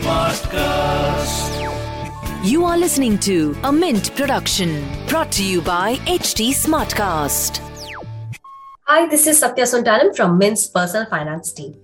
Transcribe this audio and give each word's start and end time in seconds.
Smartcast. 0.00 1.50
You 2.44 2.64
are 2.64 2.76
listening 2.76 3.18
to 3.20 3.56
a 3.64 3.72
Mint 3.72 4.14
production 4.16 4.86
brought 5.08 5.32
to 5.32 5.44
you 5.44 5.60
by 5.62 5.96
HT 5.96 6.50
Smartcast. 6.50 7.60
Hi, 8.86 9.06
this 9.08 9.26
is 9.26 9.38
Satya 9.38 9.64
Sontanam 9.64 10.14
from 10.14 10.36
Mint's 10.36 10.66
personal 10.66 11.06
finance 11.06 11.52
team. 11.52 11.76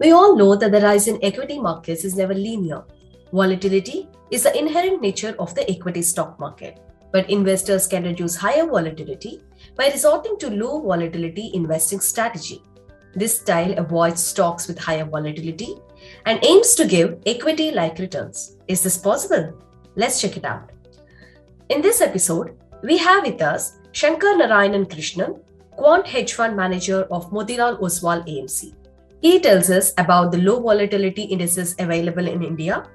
We 0.00 0.10
all 0.12 0.36
know 0.36 0.56
that 0.56 0.72
the 0.72 0.80
rise 0.80 1.06
in 1.08 1.18
equity 1.22 1.58
markets 1.58 2.04
is 2.04 2.16
never 2.16 2.34
linear. 2.34 2.84
Volatility 3.32 4.08
is 4.30 4.42
the 4.42 4.58
inherent 4.58 5.00
nature 5.00 5.34
of 5.38 5.54
the 5.54 5.70
equity 5.70 6.02
stock 6.02 6.40
market, 6.40 6.80
but 7.12 7.30
investors 7.30 7.86
can 7.86 8.04
reduce 8.04 8.36
higher 8.36 8.66
volatility 8.66 9.42
by 9.76 9.88
resorting 9.88 10.36
to 10.38 10.50
low 10.50 10.80
volatility 10.80 11.50
investing 11.54 12.00
strategy. 12.00 12.62
This 13.16 13.40
style 13.40 13.72
avoids 13.78 14.22
stocks 14.22 14.68
with 14.68 14.78
higher 14.78 15.06
volatility 15.06 15.76
and 16.26 16.38
aims 16.44 16.74
to 16.74 16.86
give 16.86 17.18
equity 17.24 17.70
like 17.70 17.98
returns. 17.98 18.58
Is 18.68 18.82
this 18.82 18.98
possible? 18.98 19.54
Let's 19.94 20.20
check 20.20 20.36
it 20.36 20.44
out. 20.44 20.70
In 21.70 21.80
this 21.80 22.02
episode, 22.02 22.58
we 22.82 22.98
have 22.98 23.24
with 23.24 23.40
us 23.40 23.78
Shankar 23.92 24.34
Narayanan 24.34 24.84
Krishnan, 24.84 25.40
quant 25.70 26.06
hedge 26.06 26.34
fund 26.34 26.54
manager 26.54 27.04
of 27.04 27.30
Motilal 27.30 27.80
Oswal 27.80 28.22
AMC. 28.28 28.74
He 29.22 29.40
tells 29.40 29.70
us 29.70 29.94
about 29.96 30.30
the 30.30 30.38
low 30.38 30.60
volatility 30.60 31.22
indices 31.22 31.74
available 31.78 32.28
in 32.28 32.42
India, 32.42 32.86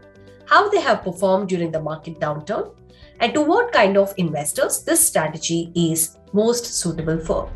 how 0.45 0.69
they 0.69 0.81
have 0.81 1.03
performed 1.03 1.49
during 1.49 1.71
the 1.71 1.81
market 1.81 2.19
downturn, 2.19 2.75
and 3.19 3.33
to 3.33 3.41
what 3.41 3.71
kind 3.71 3.97
of 3.97 4.13
investors 4.17 4.83
this 4.83 5.05
strategy 5.05 5.71
is 5.73 6.17
most 6.31 6.65
suitable 6.65 7.19
for. 7.19 7.51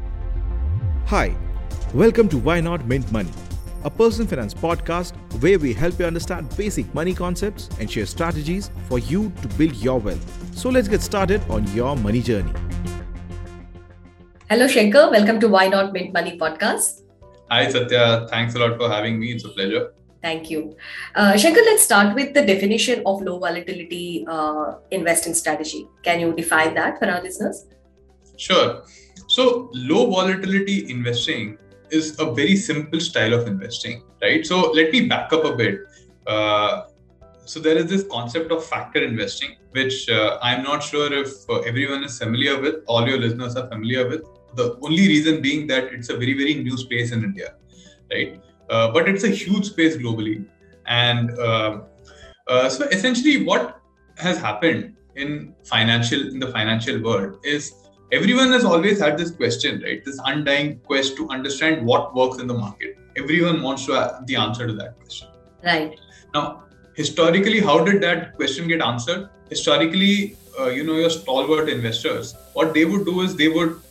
Hi, 1.05 1.35
welcome 1.95 2.27
to 2.27 2.37
Why 2.37 2.59
Not 2.59 2.85
Mint 2.87 3.09
Money, 3.09 3.31
a 3.85 3.89
personal 3.89 4.27
finance 4.27 4.53
podcast 4.53 5.13
where 5.41 5.57
we 5.57 5.71
help 5.71 5.97
you 5.97 6.05
understand 6.05 6.53
basic 6.57 6.93
money 6.93 7.13
concepts 7.13 7.69
and 7.79 7.89
share 7.89 8.05
strategies 8.05 8.69
for 8.89 8.99
you 8.99 9.31
to 9.41 9.47
build 9.59 9.77
your 9.77 9.97
wealth. 9.97 10.57
So 10.57 10.67
let's 10.67 10.89
get 10.89 11.01
started 11.01 11.41
on 11.49 11.65
your 11.73 11.95
money 11.95 12.21
journey. 12.21 12.51
Hello, 14.49 14.67
Shankar. 14.67 15.09
Welcome 15.09 15.39
to 15.39 15.47
Why 15.47 15.69
Not 15.69 15.93
Mint 15.93 16.11
Money 16.11 16.37
podcast. 16.37 17.03
Hi, 17.49 17.69
Satya. 17.69 18.27
Thanks 18.29 18.55
a 18.55 18.59
lot 18.59 18.77
for 18.77 18.89
having 18.89 19.17
me. 19.17 19.31
It's 19.31 19.45
a 19.45 19.49
pleasure. 19.49 19.93
Thank 20.21 20.49
you. 20.49 20.75
Uh, 21.15 21.37
Shankar, 21.37 21.63
let's 21.63 21.83
start 21.83 22.13
with 22.13 22.33
the 22.33 22.45
definition 22.45 23.03
of 23.05 23.21
low 23.21 23.39
volatility 23.39 24.25
uh, 24.27 24.79
investing 24.91 25.33
strategy. 25.33 25.87
Can 26.03 26.19
you 26.19 26.33
define 26.33 26.73
that 26.73 26.99
for 26.99 27.05
our 27.05 27.23
listeners? 27.23 27.67
Sure. 28.35 28.83
So, 29.29 29.69
low 29.73 30.09
volatility 30.09 30.91
investing 30.91 31.57
is 31.95 32.19
a 32.19 32.31
very 32.39 32.55
simple 32.55 32.99
style 32.99 33.33
of 33.33 33.47
investing, 33.47 34.03
right? 34.21 34.45
So, 34.45 34.71
let 34.71 34.91
me 34.91 35.07
back 35.07 35.33
up 35.33 35.45
a 35.45 35.55
bit. 35.55 35.79
Uh, 36.27 36.83
so, 37.45 37.59
there 37.59 37.77
is 37.77 37.87
this 37.87 38.05
concept 38.11 38.51
of 38.51 38.63
factor 38.65 39.03
investing, 39.03 39.55
which 39.71 40.09
uh, 40.09 40.37
I'm 40.41 40.63
not 40.63 40.83
sure 40.83 41.11
if 41.13 41.49
uh, 41.49 41.59
everyone 41.59 42.03
is 42.03 42.17
familiar 42.17 42.59
with, 42.59 42.75
all 42.87 43.07
your 43.07 43.19
listeners 43.19 43.55
are 43.55 43.67
familiar 43.67 44.07
with. 44.07 44.23
The 44.55 44.77
only 44.81 45.07
reason 45.07 45.41
being 45.41 45.67
that 45.67 45.93
it's 45.93 46.09
a 46.09 46.17
very, 46.17 46.33
very 46.33 46.55
new 46.55 46.77
space 46.77 47.11
in 47.11 47.23
India, 47.23 47.55
right? 48.11 48.41
Uh, 48.69 48.91
but 48.91 49.07
it's 49.07 49.23
a 49.23 49.29
huge 49.29 49.65
space 49.65 49.97
globally. 49.97 50.45
And 50.87 51.31
uh, 51.39 51.81
uh, 52.47 52.69
so 52.69 52.85
essentially, 52.85 53.43
what 53.43 53.81
has 54.17 54.37
happened 54.37 54.95
in 55.15 55.53
financial 55.63 56.21
in 56.27 56.39
the 56.39 56.51
financial 56.51 57.01
world 57.01 57.39
is 57.43 57.73
everyone 58.11 58.51
has 58.51 58.65
always 58.65 58.99
had 58.99 59.17
this 59.17 59.31
question, 59.31 59.81
right? 59.83 60.03
This 60.03 60.19
undying 60.25 60.79
quest 60.79 61.15
to 61.17 61.29
understand 61.29 61.85
what 61.85 62.13
works 62.15 62.39
in 62.39 62.47
the 62.47 62.53
market. 62.53 62.97
Everyone 63.17 63.61
wants 63.61 63.85
to 63.85 63.93
have 63.93 64.27
the 64.27 64.35
answer 64.35 64.67
to 64.67 64.73
that 64.73 64.97
question. 64.99 65.29
Right. 65.63 65.99
Now, 66.33 66.63
historically, 66.95 67.59
how 67.59 67.83
did 67.83 68.01
that 68.01 68.35
question 68.35 68.67
get 68.67 68.81
answered? 68.81 69.29
Historically, 69.49 70.37
uh, 70.59 70.67
you 70.67 70.83
know, 70.83 70.95
your 70.95 71.09
stalwart 71.09 71.69
investors, 71.69 72.35
what 72.53 72.73
they 72.73 72.85
would 72.85 73.05
do 73.05 73.21
is 73.21 73.35
they 73.35 73.47
would 73.47 73.81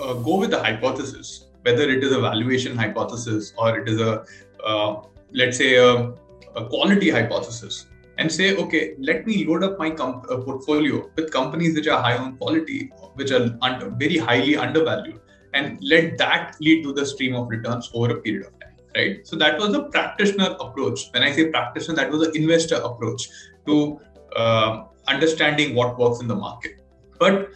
uh, 0.00 0.14
go 0.14 0.36
with 0.36 0.50
the 0.50 0.62
hypothesis 0.62 1.46
whether 1.62 1.88
it 1.88 2.02
is 2.02 2.12
a 2.12 2.20
valuation 2.20 2.76
hypothesis 2.76 3.52
or 3.56 3.78
it 3.78 3.88
is 3.88 4.00
a 4.00 4.24
uh, 4.64 5.02
let's 5.32 5.56
say 5.56 5.76
a, 5.76 6.12
a, 6.56 6.64
quality 6.68 7.10
hypothesis 7.10 7.86
and 8.18 8.30
say 8.30 8.56
okay 8.56 8.94
let 8.98 9.26
me 9.26 9.44
load 9.46 9.64
up 9.64 9.78
my 9.78 9.90
com- 9.90 10.22
uh, 10.28 10.36
portfolio 10.36 11.10
with 11.16 11.30
companies 11.30 11.74
which 11.74 11.88
are 11.88 12.02
high 12.02 12.16
on 12.16 12.36
quality 12.36 12.90
which 13.14 13.30
are 13.30 13.56
under, 13.62 13.90
very 13.90 14.18
highly 14.18 14.56
undervalued 14.56 15.20
and 15.54 15.78
let 15.82 16.18
that 16.18 16.56
lead 16.60 16.82
to 16.82 16.92
the 16.92 17.04
stream 17.04 17.34
of 17.34 17.48
returns 17.48 17.90
over 17.94 18.16
a 18.16 18.20
period 18.20 18.46
of 18.46 18.58
time 18.60 18.72
right? 18.94 19.26
So 19.26 19.36
that 19.36 19.58
was 19.58 19.74
a 19.74 19.84
practitioner 19.84 20.56
approach. 20.60 21.08
When 21.12 21.22
i 21.22 21.32
say 21.32 21.50
practitioner 21.50 21.96
that 21.96 22.10
was 22.10 22.28
an 22.28 22.36
investor 22.36 22.76
approach 22.76 23.28
to 23.66 23.98
uh, 24.36 24.84
understanding 25.08 25.74
what 25.74 25.98
works 25.98 26.20
in 26.20 26.28
the 26.28 26.34
market. 26.34 26.80
But 27.18 27.50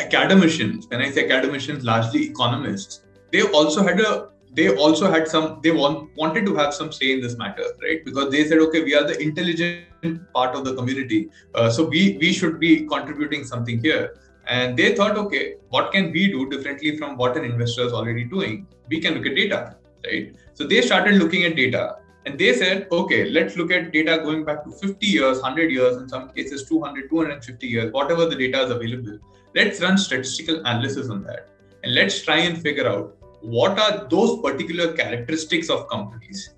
academicians 0.00 0.86
when 0.88 1.00
i 1.00 1.10
say 1.10 1.24
academicians 1.28 1.84
largely 1.84 2.22
economists 2.22 3.02
they 3.30 3.42
also 3.42 3.82
had 3.82 4.00
a 4.00 4.28
they 4.54 4.74
also 4.76 5.10
had 5.10 5.28
some 5.28 5.60
they 5.62 5.70
want, 5.70 6.10
wanted 6.16 6.44
to 6.46 6.54
have 6.54 6.74
some 6.74 6.92
say 6.92 7.12
in 7.12 7.20
this 7.20 7.36
matter 7.38 7.64
right? 7.82 8.04
Because 8.04 8.30
they 8.30 8.46
said 8.46 8.58
okay 8.58 8.82
we 8.84 8.94
are 8.94 9.04
the 9.04 9.18
intelligent 9.20 9.86
part 10.34 10.54
of 10.54 10.64
the 10.64 10.74
community. 10.74 11.30
Uh, 11.54 11.70
so 11.70 11.86
we 11.86 12.18
we 12.20 12.32
should 12.32 12.60
be 12.60 12.86
contributing 12.86 13.44
something 13.44 13.82
here. 13.82 14.16
And 14.46 14.76
they 14.76 14.94
thought 14.94 15.16
okay 15.16 15.54
what 15.70 15.92
can 15.92 16.12
we 16.12 16.30
do 16.30 16.48
differently 16.50 16.96
from 16.98 17.16
what 17.16 17.36
an 17.36 17.44
investor 17.44 17.86
is 17.86 17.92
already 17.92 18.24
doing? 18.24 18.66
We 18.88 19.00
can 19.00 19.14
look 19.14 19.26
at 19.26 19.36
data 19.36 19.76
right? 20.04 20.34
So 20.54 20.66
they 20.66 20.82
started 20.82 21.14
looking 21.14 21.44
at 21.44 21.56
data. 21.56 21.96
And 22.26 22.38
they 22.38 22.52
said 22.54 22.86
okay 22.92 23.30
let's 23.30 23.56
look 23.56 23.72
at 23.72 23.92
data 23.92 24.18
going 24.18 24.44
back 24.44 24.64
to 24.64 24.70
50 24.70 25.06
years 25.06 25.40
100 25.40 25.70
years 25.70 25.96
in 25.96 26.08
some 26.08 26.28
cases 26.28 26.68
200 26.68 27.08
250 27.08 27.66
years 27.66 27.92
whatever 27.92 28.26
the 28.26 28.36
data 28.36 28.64
is 28.64 28.70
available. 28.70 29.18
Let's 29.54 29.80
run 29.80 29.96
statistical 29.96 30.60
analysis 30.60 31.08
on 31.08 31.24
that. 31.24 31.48
And 31.82 31.94
let's 31.94 32.22
try 32.22 32.38
and 32.38 32.60
figure 32.60 32.86
out 32.86 33.16
what 33.42 33.78
are 33.78 34.06
those 34.08 34.40
particular 34.40 34.92
characteristics 34.92 35.68
of 35.68 35.88
companies 35.88 36.50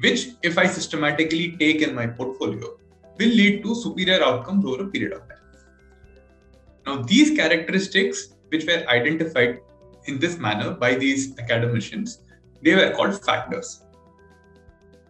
which 0.00 0.28
if 0.42 0.56
i 0.58 0.66
systematically 0.66 1.56
take 1.58 1.82
in 1.82 1.94
my 1.94 2.06
portfolio 2.06 2.68
will 3.18 3.34
lead 3.40 3.62
to 3.62 3.74
superior 3.74 4.22
outcomes 4.24 4.64
over 4.64 4.82
a 4.82 4.86
period 4.88 5.12
of 5.12 5.20
time? 5.28 5.38
Now 6.86 7.02
these 7.02 7.36
characteristics 7.36 8.34
which 8.48 8.66
were 8.66 8.84
identified 8.88 9.60
in 10.06 10.18
this 10.18 10.38
manner 10.38 10.72
by 10.72 10.94
these 10.94 11.38
academicians 11.38 12.22
they 12.62 12.74
were 12.74 12.90
called 12.90 13.22
factors. 13.24 13.82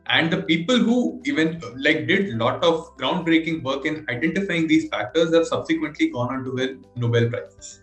And 0.07 0.31
the 0.31 0.43
people 0.43 0.77
who 0.77 1.23
even 1.25 1.63
like 1.77 2.07
did 2.07 2.35
a 2.35 2.37
lot 2.37 2.63
of 2.63 2.97
groundbreaking 2.99 3.63
work 3.63 3.87
in 3.87 4.05
identifying 4.11 4.67
these 4.67 4.89
factors 4.89 5.33
have 5.33 5.47
subsequently 5.47 6.11
gone 6.11 6.35
on 6.35 6.45
to 6.45 6.51
win 6.51 6.85
nobel 6.97 7.31
prizes. 7.31 7.81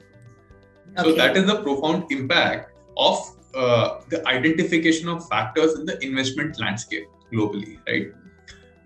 Okay. 1.00 1.10
so 1.10 1.16
that 1.16 1.38
is 1.38 1.46
the 1.46 1.64
profound 1.64 2.12
impact 2.12 2.71
of 3.08 3.18
uh, 3.56 4.02
the 4.10 4.26
identification 4.28 5.10
of 5.10 5.28
factors 5.28 5.78
in 5.80 5.86
the 5.86 6.02
investment 6.04 6.60
landscape 6.60 7.08
globally, 7.34 7.80
right? 7.88 8.08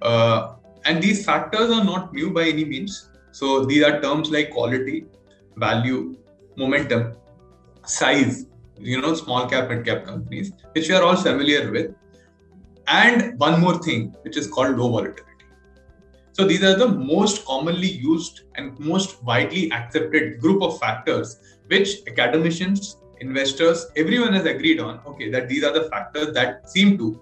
Uh, 0.02 0.56
and 0.86 1.02
these 1.02 1.26
factors 1.26 1.70
are 1.72 1.84
not 1.84 2.14
new 2.14 2.32
by 2.32 2.44
any 2.44 2.66
means. 2.66 3.10
So 3.32 3.66
these 3.66 3.84
are 3.84 4.02
terms 4.02 4.32
like 4.32 4.52
quality, 4.52 5.06
value, 5.58 6.18
momentum, 6.56 7.16
size, 7.86 8.46
you 8.80 9.02
know, 9.02 9.14
small 9.16 9.48
cap 9.48 9.70
and 9.70 9.86
cap 9.86 10.06
companies, 10.06 10.52
which 10.74 10.90
we 10.90 10.96
are 10.96 11.04
all 11.04 11.16
familiar 11.16 11.72
with. 11.72 11.94
And 12.88 13.38
one 13.40 13.60
more 13.60 13.78
thing, 13.82 14.16
which 14.22 14.38
is 14.38 14.48
called 14.48 14.78
low 14.78 14.90
volatility. 14.90 15.32
So 16.34 16.46
these 16.46 16.64
are 16.64 16.78
the 16.78 16.88
most 16.88 17.46
commonly 17.46 17.88
used 17.88 18.42
and 18.56 18.78
most 18.80 19.24
widely 19.24 19.72
accepted 19.72 20.40
group 20.40 20.62
of 20.62 20.78
factors 20.80 21.40
which 21.68 21.90
academicians 22.08 22.98
investors, 23.22 23.88
everyone 23.96 24.34
has 24.34 24.46
agreed 24.46 24.80
on, 24.80 25.00
okay, 25.06 25.30
that 25.32 25.48
these 25.48 25.64
are 25.64 25.74
the 25.74 25.90
factors 25.90 26.34
that 26.34 26.70
seem 26.70 26.98
to, 26.98 27.20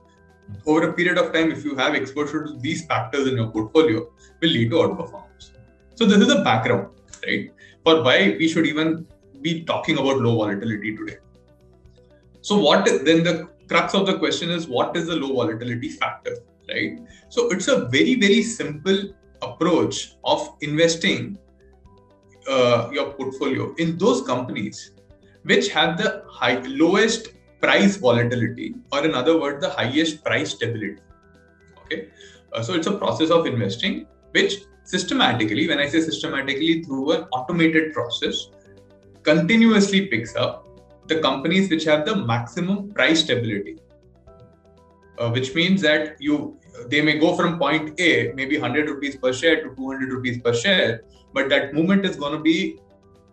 over 0.65 0.89
a 0.89 0.93
period 0.93 1.17
of 1.17 1.33
time, 1.33 1.51
if 1.51 1.63
you 1.63 1.75
have 1.75 1.95
exposure 1.95 2.45
to 2.45 2.57
these 2.59 2.85
factors 2.85 3.27
in 3.27 3.37
your 3.37 3.47
portfolio, 3.47 4.09
will 4.41 4.49
lead 4.49 4.69
to 4.71 4.75
outperformance. 4.75 5.51
So 5.95 6.05
this 6.05 6.17
is 6.17 6.27
the 6.27 6.43
background, 6.43 6.89
right, 7.25 7.51
for 7.83 8.03
why 8.03 8.35
we 8.37 8.47
should 8.47 8.65
even 8.65 9.07
be 9.41 9.63
talking 9.63 9.97
about 9.97 10.17
low 10.17 10.35
volatility 10.37 10.95
today. 10.95 11.17
So 12.41 12.57
what 12.57 12.85
then 12.85 13.23
the 13.23 13.49
crux 13.67 13.93
of 13.93 14.05
the 14.05 14.17
question 14.17 14.49
is 14.49 14.67
what 14.67 14.95
is 14.97 15.07
the 15.07 15.15
low 15.15 15.33
volatility 15.33 15.89
factor, 15.89 16.37
right? 16.69 16.99
So 17.29 17.49
it's 17.51 17.67
a 17.67 17.85
very, 17.85 18.15
very 18.15 18.43
simple 18.43 19.13
approach 19.41 20.15
of 20.23 20.55
investing 20.61 21.37
uh, 22.49 22.89
your 22.91 23.13
portfolio 23.13 23.73
in 23.75 23.97
those 23.97 24.21
companies 24.21 24.91
which 25.43 25.69
have 25.69 25.97
the 25.97 26.23
high, 26.27 26.59
lowest 26.67 27.29
price 27.61 27.97
volatility, 27.97 28.75
or 28.91 29.05
in 29.05 29.13
other 29.13 29.39
words, 29.39 29.61
the 29.61 29.69
highest 29.69 30.23
price 30.23 30.51
stability. 30.51 31.01
Okay, 31.85 32.09
uh, 32.53 32.61
so 32.61 32.73
it's 32.73 32.87
a 32.87 32.97
process 32.97 33.29
of 33.29 33.45
investing 33.45 34.07
which 34.31 34.65
systematically, 34.83 35.67
when 35.67 35.79
I 35.79 35.87
say 35.87 36.01
systematically, 36.01 36.83
through 36.83 37.11
an 37.11 37.23
automated 37.31 37.93
process, 37.93 38.49
continuously 39.23 40.07
picks 40.07 40.35
up 40.35 40.67
the 41.07 41.19
companies 41.19 41.69
which 41.69 41.83
have 41.85 42.05
the 42.05 42.15
maximum 42.15 42.91
price 42.91 43.21
stability. 43.21 43.77
uh, 45.19 45.29
which 45.29 45.53
means 45.55 45.81
that 45.81 46.15
you 46.19 46.57
they 46.87 47.01
may 47.01 47.19
go 47.19 47.35
from 47.35 47.59
point 47.59 47.99
A, 47.99 48.31
maybe 48.33 48.57
100 48.57 48.89
rupees 48.89 49.15
per 49.15 49.31
share 49.31 49.61
to 49.63 49.75
200 49.75 50.11
rupees 50.11 50.41
per 50.41 50.53
share, 50.53 51.03
but 51.33 51.49
that 51.49 51.73
movement 51.73 52.03
is 52.03 52.15
going 52.15 52.33
to 52.33 52.39
be, 52.39 52.79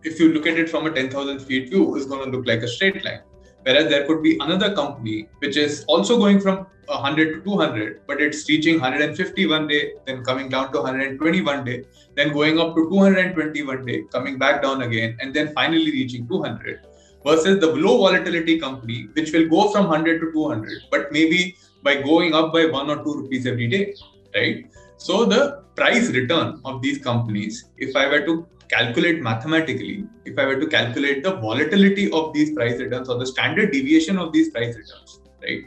if 0.03 0.19
you 0.19 0.33
look 0.33 0.47
at 0.47 0.57
it 0.57 0.69
from 0.69 0.87
a 0.87 0.91
10,000 0.91 1.39
feet 1.39 1.69
view, 1.69 1.95
is 1.95 2.05
going 2.05 2.25
to 2.29 2.37
look 2.37 2.47
like 2.47 2.63
a 2.63 2.67
straight 2.67 3.03
line. 3.03 3.21
Whereas 3.63 3.89
there 3.89 4.07
could 4.07 4.23
be 4.23 4.37
another 4.39 4.73
company 4.73 5.27
which 5.39 5.55
is 5.55 5.83
also 5.87 6.17
going 6.17 6.39
from 6.39 6.65
100 6.87 7.35
to 7.35 7.41
200, 7.43 8.01
but 8.07 8.21
it's 8.21 8.47
reaching 8.49 8.79
150 8.79 9.45
one 9.47 9.67
day, 9.67 9.93
then 10.05 10.23
coming 10.23 10.49
down 10.49 10.71
to 10.73 10.79
120 10.79 11.41
one 11.41 11.63
day, 11.63 11.83
then 12.15 12.33
going 12.33 12.59
up 12.59 12.75
to 12.75 12.89
220 12.89 13.63
one 13.63 13.85
day, 13.85 14.03
coming 14.11 14.37
back 14.37 14.61
down 14.61 14.81
again, 14.81 15.15
and 15.19 15.33
then 15.33 15.53
finally 15.53 15.91
reaching 15.91 16.27
200. 16.27 16.81
Versus 17.23 17.59
the 17.59 17.67
low 17.67 17.99
volatility 17.99 18.59
company, 18.59 19.07
which 19.13 19.31
will 19.31 19.47
go 19.47 19.69
from 19.69 19.87
100 19.87 20.19
to 20.21 20.31
200, 20.31 20.81
but 20.89 21.11
maybe 21.11 21.55
by 21.83 22.01
going 22.01 22.33
up 22.33 22.51
by 22.51 22.65
one 22.65 22.89
or 22.89 23.03
two 23.03 23.13
rupees 23.21 23.45
every 23.45 23.67
day, 23.67 23.93
right? 24.35 24.65
So 25.01 25.25
the 25.25 25.63
price 25.75 26.09
return 26.09 26.61
of 26.63 26.79
these 26.83 26.99
companies, 26.99 27.71
if 27.77 27.95
I 27.95 28.07
were 28.07 28.23
to 28.23 28.45
calculate 28.69 29.19
mathematically, 29.19 30.05
if 30.25 30.37
I 30.37 30.45
were 30.45 30.59
to 30.59 30.67
calculate 30.67 31.23
the 31.23 31.37
volatility 31.37 32.11
of 32.11 32.33
these 32.33 32.51
price 32.53 32.79
returns 32.79 33.09
or 33.09 33.17
the 33.17 33.25
standard 33.25 33.71
deviation 33.71 34.19
of 34.19 34.31
these 34.31 34.51
price 34.51 34.75
returns, 34.75 35.21
right? 35.41 35.63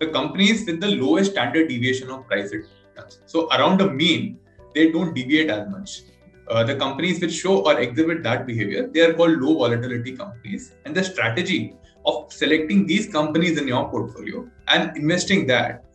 The 0.00 0.08
companies 0.08 0.66
with 0.66 0.80
the 0.80 0.88
lowest 0.88 1.30
standard 1.30 1.68
deviation 1.70 2.10
of 2.10 2.26
price 2.26 2.52
returns. 2.52 3.20
So 3.24 3.48
around 3.52 3.80
the 3.80 3.90
mean, 3.90 4.38
they 4.74 4.92
don't 4.92 5.14
deviate 5.14 5.48
as 5.48 5.66
much. 5.70 6.02
Uh, 6.50 6.62
the 6.62 6.76
companies 6.76 7.22
which 7.22 7.32
show 7.32 7.64
or 7.64 7.80
exhibit 7.80 8.22
that 8.24 8.46
behavior, 8.46 8.86
they 8.86 9.00
are 9.00 9.14
called 9.14 9.40
low 9.40 9.54
volatility 9.60 10.14
companies. 10.14 10.74
And 10.84 10.94
the 10.94 11.02
strategy 11.02 11.72
of 12.04 12.30
selecting 12.30 12.86
these 12.86 13.10
companies 13.10 13.56
in 13.56 13.66
your 13.66 13.88
portfolio 13.88 14.46
and 14.68 14.94
investing 14.94 15.46
that 15.46 15.86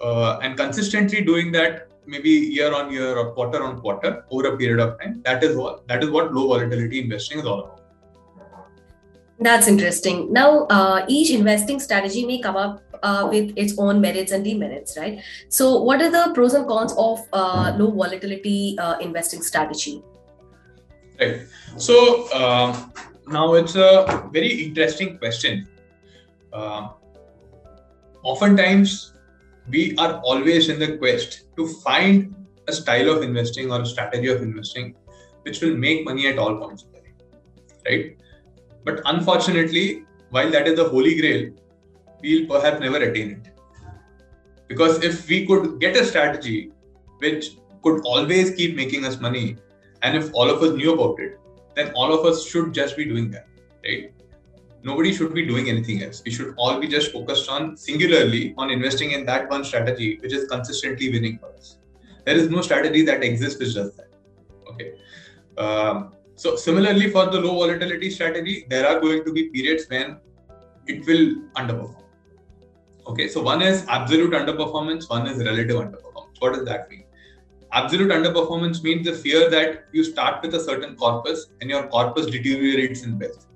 uh, 0.00 0.38
and 0.38 0.56
consistently 0.56 1.20
doing 1.20 1.52
that 1.52 1.87
maybe 2.12 2.30
year 2.30 2.74
on 2.74 2.92
year 2.92 3.16
or 3.16 3.32
quarter 3.32 3.62
on 3.62 3.80
quarter 3.80 4.24
over 4.30 4.48
a 4.48 4.56
period 4.56 4.80
of 4.80 4.98
time 5.00 5.20
that 5.24 5.44
is 5.44 5.56
what 5.56 5.86
that 5.88 6.02
is 6.02 6.10
what 6.10 6.32
low 6.34 6.48
volatility 6.48 7.00
investing 7.00 7.38
is 7.38 7.46
all 7.46 7.60
about. 7.60 7.74
That's 9.40 9.68
interesting. 9.68 10.32
Now 10.32 10.66
uh, 10.66 11.04
each 11.06 11.30
investing 11.30 11.78
strategy 11.78 12.26
may 12.26 12.40
come 12.40 12.56
up 12.56 12.82
uh, 13.02 13.28
with 13.30 13.52
its 13.56 13.78
own 13.78 14.00
merits 14.00 14.32
and 14.32 14.44
demerits 14.44 14.96
right? 14.98 15.20
So 15.48 15.82
what 15.82 16.02
are 16.02 16.10
the 16.10 16.32
pros 16.34 16.54
and 16.54 16.66
cons 16.66 16.94
of 16.98 17.20
uh, 17.32 17.76
low 17.78 17.90
volatility 17.90 18.76
uh, 18.78 18.98
investing 18.98 19.42
strategy? 19.42 20.02
Right. 21.20 21.42
So 21.76 22.28
uh, 22.32 22.88
now, 23.30 23.54
it's 23.54 23.76
a 23.76 24.28
very 24.32 24.48
interesting 24.64 25.18
question. 25.18 25.68
Uh, 26.50 26.88
oftentimes, 28.22 29.12
we 29.70 29.96
are 29.96 30.20
always 30.20 30.68
in 30.68 30.78
the 30.78 30.96
quest 30.98 31.44
to 31.56 31.66
find 31.66 32.34
a 32.66 32.72
style 32.72 33.10
of 33.10 33.22
investing 33.22 33.72
or 33.72 33.80
a 33.82 33.86
strategy 33.86 34.28
of 34.28 34.42
investing 34.42 34.94
which 35.42 35.60
will 35.62 35.76
make 35.76 36.04
money 36.04 36.26
at 36.26 36.38
all 36.38 36.56
points 36.56 36.82
of 36.82 36.88
right? 37.88 38.16
But 38.84 39.00
unfortunately, 39.04 40.04
while 40.30 40.50
that 40.50 40.68
is 40.68 40.76
the 40.76 40.88
holy 40.88 41.20
grail, 41.20 41.50
we'll 42.22 42.46
perhaps 42.46 42.80
never 42.80 42.98
attain 42.98 43.30
it. 43.32 43.52
Because 44.66 45.02
if 45.02 45.28
we 45.28 45.46
could 45.46 45.80
get 45.80 45.96
a 45.96 46.04
strategy 46.04 46.70
which 47.18 47.56
could 47.82 48.02
always 48.04 48.50
keep 48.54 48.76
making 48.76 49.04
us 49.04 49.20
money, 49.20 49.56
and 50.02 50.16
if 50.16 50.30
all 50.34 50.50
of 50.50 50.62
us 50.62 50.76
knew 50.76 50.92
about 50.92 51.18
it, 51.20 51.38
then 51.74 51.92
all 51.94 52.12
of 52.12 52.26
us 52.26 52.46
should 52.46 52.74
just 52.74 52.96
be 52.96 53.04
doing 53.04 53.30
that, 53.30 53.46
right? 53.84 54.12
Nobody 54.82 55.12
should 55.12 55.34
be 55.34 55.44
doing 55.44 55.68
anything 55.68 56.02
else. 56.02 56.22
We 56.24 56.30
should 56.30 56.54
all 56.56 56.80
be 56.80 56.86
just 56.86 57.12
focused 57.12 57.48
on 57.50 57.76
singularly 57.76 58.54
on 58.56 58.70
investing 58.70 59.10
in 59.12 59.26
that 59.26 59.50
one 59.50 59.64
strategy 59.64 60.18
which 60.20 60.32
is 60.32 60.48
consistently 60.48 61.10
winning 61.10 61.38
for 61.38 61.52
us. 61.54 61.78
There 62.24 62.36
is 62.36 62.48
no 62.48 62.60
strategy 62.62 63.02
that 63.06 63.24
exists 63.24 63.58
which 63.58 63.74
does 63.74 63.96
that. 63.96 64.10
Okay. 64.70 64.92
Um, 65.56 66.12
so 66.36 66.54
similarly 66.54 67.10
for 67.10 67.26
the 67.26 67.40
low 67.40 67.54
volatility 67.54 68.10
strategy, 68.10 68.66
there 68.68 68.86
are 68.86 69.00
going 69.00 69.24
to 69.24 69.32
be 69.32 69.48
periods 69.48 69.86
when 69.88 70.18
it 70.86 71.04
will 71.06 71.42
underperform. 71.56 72.04
Okay, 73.08 73.26
so 73.26 73.42
one 73.42 73.62
is 73.62 73.84
absolute 73.88 74.32
underperformance, 74.32 75.08
one 75.10 75.26
is 75.26 75.38
relative 75.38 75.76
underperformance. 75.76 76.36
What 76.38 76.54
does 76.54 76.64
that 76.66 76.88
mean? 76.90 77.04
absolute 77.72 78.10
underperformance 78.10 78.82
means 78.82 79.06
the 79.06 79.12
fear 79.12 79.50
that 79.50 79.84
you 79.92 80.02
start 80.02 80.42
with 80.42 80.54
a 80.54 80.60
certain 80.60 80.96
corpus 80.96 81.48
and 81.60 81.68
your 81.68 81.86
corpus 81.88 82.26
deteriorates 82.26 83.02
in 83.02 83.18
wealth 83.18 83.47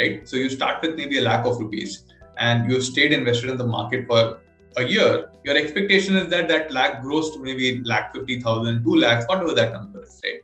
right 0.00 0.28
so 0.28 0.36
you 0.36 0.50
start 0.58 0.82
with 0.82 0.94
maybe 0.96 1.18
a 1.18 1.24
lakh 1.28 1.46
of 1.46 1.58
rupees 1.58 2.04
and 2.38 2.70
you've 2.70 2.84
stayed 2.84 3.12
invested 3.12 3.50
in 3.50 3.58
the 3.62 3.70
market 3.78 4.06
for 4.10 4.22
a 4.76 4.84
year 4.84 5.30
your 5.44 5.56
expectation 5.62 6.16
is 6.16 6.28
that 6.34 6.48
that 6.52 6.72
lakh 6.72 7.00
grows 7.02 7.30
to 7.32 7.40
maybe 7.48 7.82
lakh 7.92 8.14
50000 8.14 8.84
2 8.84 8.96
lakhs 9.04 9.26
whatever 9.30 9.54
that 9.60 9.72
number 9.72 10.02
is 10.02 10.20
right 10.24 10.40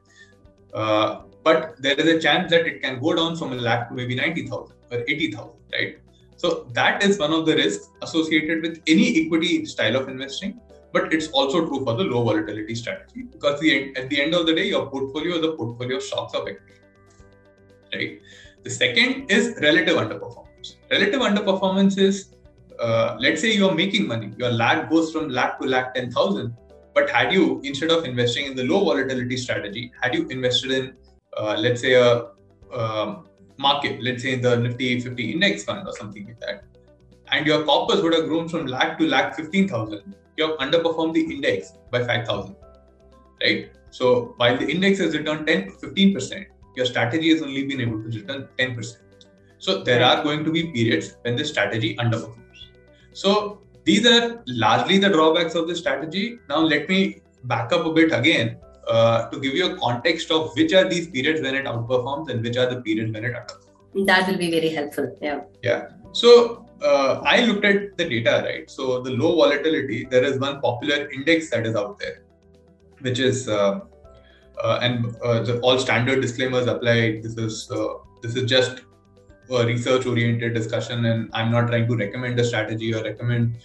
uh, 0.81 1.23
but 1.43 1.77
there 1.79 1.99
is 2.03 2.09
a 2.17 2.19
chance 2.27 2.51
that 2.51 2.67
it 2.67 2.83
can 2.83 3.01
go 3.01 3.15
down 3.21 3.37
from 3.37 3.53
a 3.53 3.61
lakh 3.69 3.89
to 3.89 3.95
maybe 3.95 4.15
90000 4.15 4.77
or 4.93 5.05
80000 5.07 5.51
right 5.77 5.99
so 6.37 6.49
that 6.79 7.03
is 7.03 7.19
one 7.19 7.33
of 7.33 7.47
the 7.49 7.57
risks 7.57 7.89
associated 8.03 8.63
with 8.63 8.83
any 8.95 9.07
equity 9.25 9.65
style 9.65 9.97
of 10.01 10.09
investing 10.09 10.61
but 10.97 11.13
it's 11.13 11.29
also 11.29 11.67
true 11.67 11.85
for 11.85 11.95
the 11.97 12.05
low 12.05 12.23
volatility 12.25 12.75
strategy 12.75 13.23
because 13.31 13.61
the, 13.61 13.95
at 13.97 14.09
the 14.09 14.21
end 14.21 14.35
of 14.35 14.47
the 14.47 14.55
day, 14.55 14.69
your 14.69 14.87
portfolio 14.91 15.37
is 15.39 15.45
a 15.45 15.53
portfolio 15.53 15.97
of 15.97 16.03
stocks 16.03 16.35
of 16.35 16.49
equity. 16.49 16.73
Right. 17.95 18.21
The 18.67 18.73
second 18.73 19.31
is 19.31 19.57
relative 19.63 19.97
underperformance. 19.97 20.75
Relative 20.91 21.21
underperformance 21.21 21.99
is, 21.99 22.35
uh, 22.81 23.17
let's 23.21 23.41
say 23.41 23.53
you're 23.53 23.73
making 23.73 24.09
money, 24.09 24.33
your 24.37 24.51
lakh 24.51 24.91
goes 24.91 25.13
from 25.13 25.29
lakh 25.29 25.61
to 25.61 25.69
lakh 25.69 25.95
10,000. 25.95 26.53
But 26.93 27.09
had 27.09 27.33
you, 27.33 27.61
instead 27.63 27.93
of 27.93 28.05
investing 28.05 28.47
in 28.47 28.57
the 28.57 28.65
low 28.65 28.81
volatility 28.85 29.37
strategy, 29.37 29.93
had 30.03 30.17
you 30.17 30.27
invested 30.31 30.73
in, 30.73 30.95
uh, 31.39 31.55
let's 31.57 31.81
say, 31.81 31.95
a, 31.95 32.31
a 32.75 33.23
market, 33.57 34.03
let's 34.03 34.25
say 34.25 34.33
in 34.33 34.41
the 34.41 34.57
Nifty 34.57 34.99
50 34.99 35.31
index 35.35 35.63
fund 35.63 35.87
or 35.87 35.95
something 35.97 36.27
like 36.27 36.41
that, 36.41 36.65
and 37.31 37.47
your 37.47 37.63
corpus 37.63 38.03
would 38.03 38.15
have 38.15 38.25
grown 38.25 38.49
from 38.49 38.67
lakh 38.67 38.99
to 38.99 39.07
lakh 39.07 39.37
15,000, 39.37 40.17
you 40.37 40.49
have 40.49 40.59
underperformed 40.59 41.15
the 41.15 41.23
index 41.23 41.75
by 41.93 42.05
5,000, 42.05 42.57
right? 43.41 43.71
So 43.91 44.35
while 44.39 44.59
the 44.59 44.69
index 44.69 44.99
has 44.99 45.17
returned 45.17 45.47
10 45.47 45.67
to 45.67 45.87
15%, 45.87 46.47
your 46.77 46.87
strategy 46.87 47.31
has 47.31 47.43
only 47.43 47.67
been 47.67 47.81
able 47.81 48.03
to 48.03 48.09
return 48.09 48.49
10%. 48.59 48.97
So 49.59 49.83
there 49.83 50.05
are 50.05 50.23
going 50.23 50.45
to 50.45 50.53
be 50.53 50.71
periods 50.73 51.17
when 51.23 51.37
the 51.37 51.45
strategy 51.45 51.97
underperforms. 51.97 52.59
So 53.13 53.63
these 53.85 54.07
are 54.07 54.43
largely 54.47 54.99
the 54.99 55.09
drawbacks 55.09 55.55
of 55.55 55.69
the 55.69 55.75
strategy. 55.75 56.39
Now 56.49 56.59
let 56.59 56.89
me 56.89 57.23
back 57.45 57.73
up 57.73 57.87
a 57.87 57.93
bit 57.93 58.13
again 58.13 58.59
uh, 58.87 59.31
to 59.31 59.41
give 59.41 59.55
you 59.55 59.73
a 59.73 59.79
context 59.79 60.31
of 60.31 60.51
which 60.55 60.73
are 60.73 60.89
these 60.89 61.09
periods 61.09 61.41
when 61.41 61.55
it 61.55 61.65
outperforms 61.65 62.29
and 62.29 62.43
which 62.43 62.57
are 62.57 62.67
the 62.67 62.81
periods 62.83 63.13
when 63.13 63.25
it 63.25 63.33
underperforms. 63.33 64.07
That 64.07 64.29
will 64.29 64.37
be 64.37 64.51
very 64.51 64.69
helpful. 64.69 65.17
Yeah. 65.23 65.41
Yeah. 65.63 65.89
So 66.13 66.67
uh, 66.83 67.21
I 67.25 67.47
looked 67.47 67.65
at 67.65 67.97
the 67.97 68.09
data, 68.09 68.43
right? 68.45 68.71
So 68.71 69.01
the 69.01 69.11
low 69.11 69.35
volatility, 69.37 70.07
there 70.11 70.25
is 70.25 70.39
one 70.39 70.61
popular 70.61 71.11
index 71.11 71.51
that 71.51 71.67
is 71.67 71.75
out 71.75 71.99
there, 71.99 72.23
which 73.01 73.19
is 73.19 73.49
uh, 73.49 73.81
and 74.65 75.17
uh, 75.23 75.43
the, 75.43 75.61
all 75.61 75.79
standard 75.79 76.21
disclaimers 76.21 76.67
apply. 76.67 77.21
This 77.21 77.37
is 77.37 77.71
uh, 77.71 77.95
this 78.23 78.37
is 78.37 78.49
just 78.49 78.83
a 79.51 79.65
research-oriented 79.65 80.55
discussion, 80.55 81.05
and 81.05 81.31
I'm 81.33 81.51
not 81.53 81.69
trying 81.69 81.87
to 81.89 81.97
recommend 81.97 82.41
a 82.41 82.45
strategy 82.45 82.95
or 82.95 83.03
recommend 83.03 83.59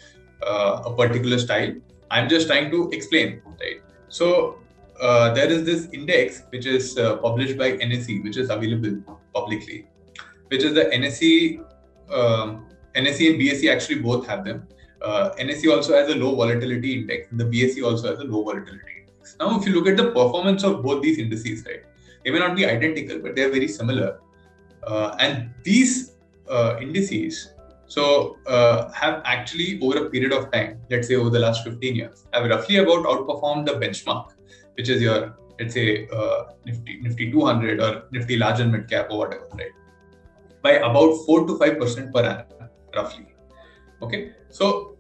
uh, 0.46 0.84
a 0.86 0.96
particular 0.96 1.40
style. 1.40 1.74
I'm 2.12 2.30
just 2.30 2.48
trying 2.48 2.70
to 2.72 2.90
explain, 2.92 3.42
right? 3.60 3.82
So 4.10 4.60
there 5.00 5.50
is 5.50 5.64
this 5.66 5.88
index 5.94 6.44
which 6.50 6.66
is 6.66 6.94
published 6.94 7.58
by 7.58 7.72
NSE, 7.74 8.24
which 8.24 8.38
is 8.38 8.50
available 8.50 9.18
publicly, 9.34 9.88
which 10.50 10.64
is 10.64 10.74
the 10.74 10.86
NSE. 10.86 11.66
Um, 12.12 12.68
NSE 12.94 13.32
and 13.32 13.42
BSE 13.42 13.72
actually 13.72 14.00
both 14.02 14.28
have 14.28 14.44
them. 14.44 14.68
Uh, 15.02 15.32
NSE 15.40 15.74
also 15.74 15.94
has 15.94 16.10
a 16.10 16.16
low 16.16 16.36
volatility 16.36 17.00
index, 17.00 17.32
and 17.32 17.40
the 17.40 17.46
BSE 17.46 17.84
also 17.84 18.10
has 18.10 18.20
a 18.20 18.26
low 18.26 18.44
volatility 18.44 19.01
Now, 19.40 19.60
if 19.60 19.66
you 19.66 19.74
look 19.74 19.88
at 19.88 19.98
the 19.98 20.12
performance 20.12 20.64
of 20.64 20.84
both 20.84 21.02
these 21.02 21.18
indices, 21.18 21.66
right, 21.66 21.84
they 22.24 22.32
may 22.32 22.40
not 22.40 22.56
be 22.56 22.66
identical, 22.66 23.20
but 23.20 23.36
they 23.36 23.44
are 23.44 23.50
very 23.50 23.68
similar. 23.68 24.20
Uh, 24.84 25.16
and 25.20 25.52
these 25.64 26.14
uh, 26.50 26.78
indices, 26.82 27.54
so 27.88 28.38
uh, 28.48 28.92
have 28.94 29.22
actually 29.26 29.80
over 29.82 30.06
a 30.06 30.10
period 30.10 30.32
of 30.32 30.52
time, 30.52 30.80
let's 30.90 31.08
say 31.08 31.16
over 31.16 31.30
the 31.30 31.40
last 31.40 31.64
15 31.64 31.96
years, 31.96 32.26
have 32.34 32.50
roughly 32.50 32.78
about 32.78 33.06
outperformed 33.06 33.66
the 33.66 33.74
benchmark, 33.74 34.32
which 34.76 34.90
is 34.90 35.02
your 35.02 35.38
let's 35.60 35.74
say 35.74 36.08
uh, 36.08 36.46
Nifty 36.66 37.00
Nifty 37.02 37.32
200 37.32 37.80
or 37.80 38.04
Nifty 38.12 38.38
large 38.38 38.60
and 38.60 38.72
mid 38.72 38.90
cap 38.90 39.12
or 39.12 39.20
whatever, 39.20 39.48
right, 39.54 39.72
by 40.62 40.72
about 40.90 41.18
four 41.26 41.46
to 41.46 41.58
five 41.58 41.78
percent 41.80 42.14
per 42.14 42.24
annum 42.24 42.70
roughly. 42.96 43.28
Okay, 44.02 44.32
so 44.50 44.98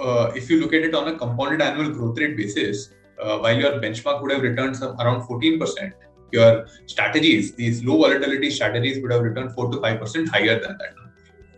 uh, 0.00 0.32
if 0.34 0.50
you 0.50 0.60
look 0.60 0.72
at 0.72 0.82
it 0.82 0.94
on 0.94 1.08
a 1.08 1.18
compounded 1.18 1.62
annual 1.62 1.90
growth 1.90 2.18
rate 2.18 2.36
basis, 2.36 2.90
uh, 3.22 3.38
while 3.38 3.56
your 3.56 3.72
benchmark 3.80 4.20
would 4.22 4.32
have 4.32 4.42
returned 4.42 4.76
some 4.76 5.00
around 5.00 5.22
14%, 5.22 5.92
your 6.32 6.66
strategies, 6.86 7.54
these 7.54 7.84
low 7.84 7.98
volatility 7.98 8.50
strategies, 8.50 9.00
would 9.02 9.12
have 9.12 9.22
returned 9.22 9.52
4 9.52 9.70
to 9.70 9.78
5% 9.78 10.28
higher 10.28 10.60
than 10.60 10.76
that 10.78 10.94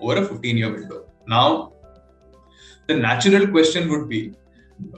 over 0.00 0.16
a 0.16 0.24
15 0.24 0.56
year 0.56 0.72
window. 0.72 1.06
Now, 1.26 1.72
the 2.86 2.94
natural 2.94 3.46
question 3.48 3.88
would 3.88 4.08
be 4.08 4.34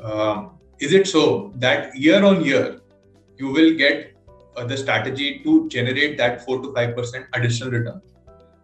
uh, 0.03 0.49
is 0.79 0.93
it 0.93 1.07
so 1.07 1.53
that 1.57 1.95
year 1.97 2.25
on 2.25 2.45
year 2.45 2.81
you 3.39 3.49
will 3.49 3.75
get 3.77 4.13
uh, 4.57 4.65
the 4.65 4.77
strategy 4.77 5.41
to 5.45 5.69
generate 5.69 6.17
that 6.19 6.45
4 6.45 6.63
to 6.63 6.69
5% 6.69 7.27
additional 7.35 7.71
return? 7.71 8.01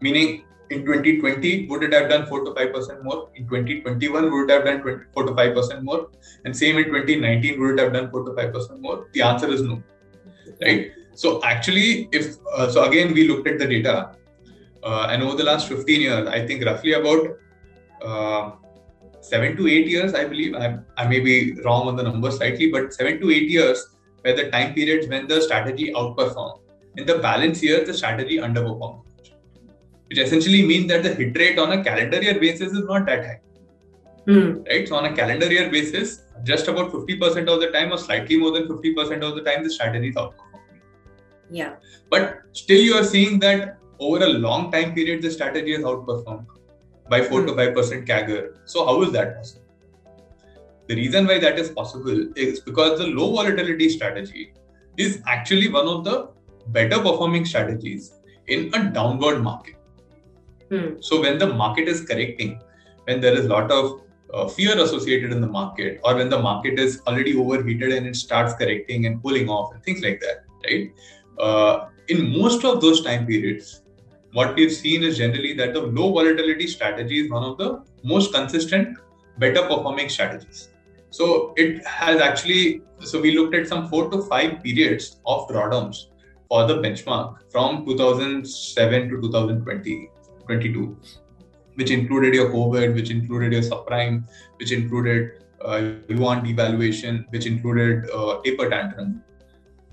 Meaning, 0.01 0.45
in 0.73 0.85
2020, 0.85 1.67
would 1.69 1.83
it 1.85 1.93
have 1.93 2.09
done 2.09 2.27
4 2.27 2.45
to 2.45 2.51
5% 2.53 3.05
more? 3.05 3.29
In 3.35 3.45
2021, 3.49 4.31
would 4.33 4.51
it 4.51 4.53
have 4.55 4.65
done 4.65 4.81
20, 4.81 5.05
4 5.13 5.27
to 5.27 5.33
5% 5.33 5.83
more? 5.83 6.09
And 6.45 6.57
same 6.57 6.79
in 6.79 6.87
2019, 6.87 7.61
would 7.61 7.79
it 7.79 7.83
have 7.83 7.93
done 7.93 8.11
4 8.11 8.25
to 8.25 8.31
5% 8.33 8.81
more? 8.81 9.07
The 9.13 9.23
answer 9.23 9.49
is 9.49 9.63
no. 9.63 9.83
Right? 10.63 10.93
So, 11.15 11.43
actually, 11.45 12.09
if 12.13 12.37
uh, 12.55 12.71
so, 12.71 12.85
again, 12.85 13.13
we 13.13 13.29
looked 13.29 13.47
at 13.47 13.59
the 13.59 13.67
data, 13.67 14.17
uh, 14.83 15.09
and 15.11 15.23
over 15.23 15.37
the 15.37 15.45
last 15.45 15.69
15 15.69 16.01
years, 16.01 16.29
I 16.29 16.47
think 16.47 16.65
roughly 16.65 16.95
about 16.95 17.39
uh, 18.03 18.53
seven 19.21 19.57
to 19.57 19.69
eight 19.69 19.87
years, 19.87 20.15
I 20.15 20.25
believe. 20.25 20.55
I, 20.55 20.79
I 20.97 21.07
may 21.07 21.21
be 21.21 21.55
wrong 21.65 21.87
on 21.89 21.97
the 21.97 22.03
number 22.03 22.31
slightly, 22.31 22.71
but 22.71 22.93
seven 22.93 23.21
to 23.21 23.31
eight 23.31 23.49
years 23.49 23.87
were 24.25 24.35
the 24.35 24.51
time 24.51 24.75
periods 24.75 25.07
when 25.09 25.29
the 25.29 25.41
strategy 25.41 25.93
outperformed. 25.93 26.61
In 26.97 27.07
the 27.07 27.19
balance 27.19 27.63
year, 27.63 27.85
the 27.85 27.95
strategy 27.95 28.39
underperformed, 28.39 29.03
which 30.13 30.21
essentially 30.27 30.63
means 30.67 30.89
that 30.89 31.03
the 31.03 31.15
hit 31.15 31.37
rate 31.39 31.59
on 31.59 31.73
a 31.73 31.83
calendar 31.83 32.23
year 32.23 32.39
basis 32.39 32.73
is 32.73 32.85
not 32.85 33.07
that 33.07 33.25
high. 33.25 33.41
Mm. 34.27 34.69
Right? 34.69 34.87
So, 34.87 34.97
on 34.97 35.07
a 35.07 35.17
calendar 35.17 35.51
year 35.51 35.71
basis, 35.71 36.25
just 36.45 36.69
about 36.69 36.93
50% 36.93 37.49
of 37.49 37.61
the 37.61 37.71
time, 37.71 37.93
or 37.93 37.97
slightly 37.97 38.37
more 38.37 38.51
than 38.51 38.69
50% 38.69 39.23
of 39.23 39.37
the 39.37 39.43
time, 39.43 39.65
the 39.65 39.71
strategy 39.71 40.09
is 40.09 40.17
outperforming. 40.17 40.61
Yeah. 41.51 41.77
But 42.11 42.43
still, 42.53 42.81
you 42.81 42.95
are 42.95 43.05
seeing 43.05 43.39
that 43.39 43.79
over 43.99 44.23
a 44.23 44.29
long 44.29 44.71
time 44.71 44.95
period, 44.95 45.23
the 45.23 45.31
strategy 45.31 45.73
has 45.73 45.83
outperformed 45.83 46.47
by 47.09 47.23
4 47.23 47.47
to 47.47 47.53
5% 47.53 48.07
CAGR. 48.07 48.57
So, 48.67 48.85
how 48.85 49.03
is 49.03 49.13
that 49.13 49.37
possible? 49.37 49.63
The 50.89 50.97
reason 50.97 51.27
why 51.27 51.39
that 51.39 51.59
is 51.59 51.71
possible 51.71 52.27
is 52.37 52.61
because 52.61 52.99
the 52.99 53.07
low 53.07 53.33
volatility 53.33 53.89
strategy 53.89 54.53
is 54.99 55.23
actually 55.27 55.69
one 55.69 55.89
of 55.89 56.05
the 56.05 56.29
better 56.67 56.99
performing 56.99 57.47
strategies 57.47 58.13
in 58.49 58.71
a 58.75 58.91
downward 58.91 59.43
market. 59.43 59.77
Hmm. 60.73 61.01
So, 61.01 61.21
when 61.21 61.37
the 61.37 61.53
market 61.53 61.87
is 61.87 62.01
correcting, 62.01 62.59
when 63.05 63.21
there 63.21 63.35
is 63.35 63.45
a 63.45 63.49
lot 63.49 63.71
of 63.71 64.01
uh, 64.33 64.49
fear 64.49 64.79
associated 64.83 65.31
in 65.31 65.43
the 65.43 65.47
market, 65.47 66.01
or 66.03 66.15
when 66.15 66.31
the 66.31 66.39
market 66.39 66.79
is 66.79 67.03
already 67.07 67.37
overheated 67.37 67.93
and 67.93 68.07
it 68.07 68.17
starts 68.17 68.55
correcting 68.55 69.05
and 69.05 69.23
cooling 69.23 69.51
off 69.51 69.75
and 69.75 69.83
things 69.85 70.01
like 70.01 70.19
that, 70.21 70.45
right? 70.65 70.91
Uh, 71.39 71.89
in 72.09 72.39
most 72.39 72.65
of 72.65 72.81
those 72.81 73.03
time 73.03 73.27
periods, 73.27 73.83
what 74.33 74.55
we've 74.55 74.73
seen 74.73 75.03
is 75.03 75.19
generally 75.19 75.53
that 75.53 75.75
the 75.75 75.83
low 75.83 76.11
volatility 76.11 76.67
strategy 76.67 77.21
is 77.21 77.31
one 77.31 77.45
of 77.45 77.59
the 77.59 77.85
most 78.03 78.33
consistent, 78.33 78.97
better 79.37 79.61
performing 79.69 80.09
strategies. 80.09 80.71
So 81.11 81.53
it 81.59 81.87
has 81.87 82.19
actually, 82.19 82.81
so 83.01 83.21
we 83.21 83.37
looked 83.37 83.55
at 83.55 83.69
some 83.69 83.89
four 83.91 84.11
to 84.11 84.23
five 84.23 84.63
periods 84.63 85.21
of 85.27 85.47
drawdowns 85.49 86.07
for 86.49 86.67
the 86.67 86.77
benchmark 86.77 87.41
from 87.51 87.85
2007 87.85 89.11
to 89.11 89.21
2020, 89.21 90.11
22, 90.47 90.97
which 91.75 91.91
included 91.91 92.35
your 92.35 92.51
COVID, 92.51 92.95
which 92.95 93.11
included 93.11 93.53
your 93.53 93.63
subprime, 93.63 94.25
which 94.59 94.73
included 94.73 95.43
uh, 95.65 95.93
yuan 96.09 96.45
devaluation, 96.45 97.25
which 97.31 97.47
included 97.47 98.11
uh, 98.11 98.41
taper 98.43 98.69
tantrum. 98.69 99.23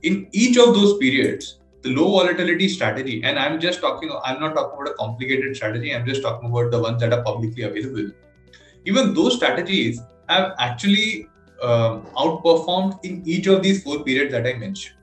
In 0.02 0.28
each 0.32 0.58
of 0.58 0.74
those 0.74 0.98
periods, 0.98 1.60
the 1.82 1.90
low 1.90 2.12
volatility 2.12 2.68
strategy, 2.68 3.22
and 3.24 3.40
I'm 3.40 3.60
just 3.60 3.80
talking, 3.80 4.12
I'm 4.24 4.40
not 4.40 4.54
talking 4.54 4.80
about 4.80 4.92
a 4.92 4.96
complicated 4.96 5.56
strategy, 5.56 5.96
I'm 5.96 6.06
just 6.06 6.22
talking 6.22 6.50
about 6.50 6.72
the 6.72 6.80
ones 6.80 7.00
that 7.02 7.14
are 7.14 7.24
publicly 7.24 7.64
available. 7.64 8.12
Even 8.86 9.14
those 9.14 9.36
strategies 9.36 10.02
have 10.28 10.54
actually 10.60 11.28
um, 11.62 12.06
outperformed 12.18 13.04
in 13.04 13.22
each 13.26 13.48
of 13.48 13.62
these 13.62 13.84
four 13.84 14.04
periods 14.04 14.32
that 14.32 14.46
I 14.46 14.54
mentioned. 14.54 14.96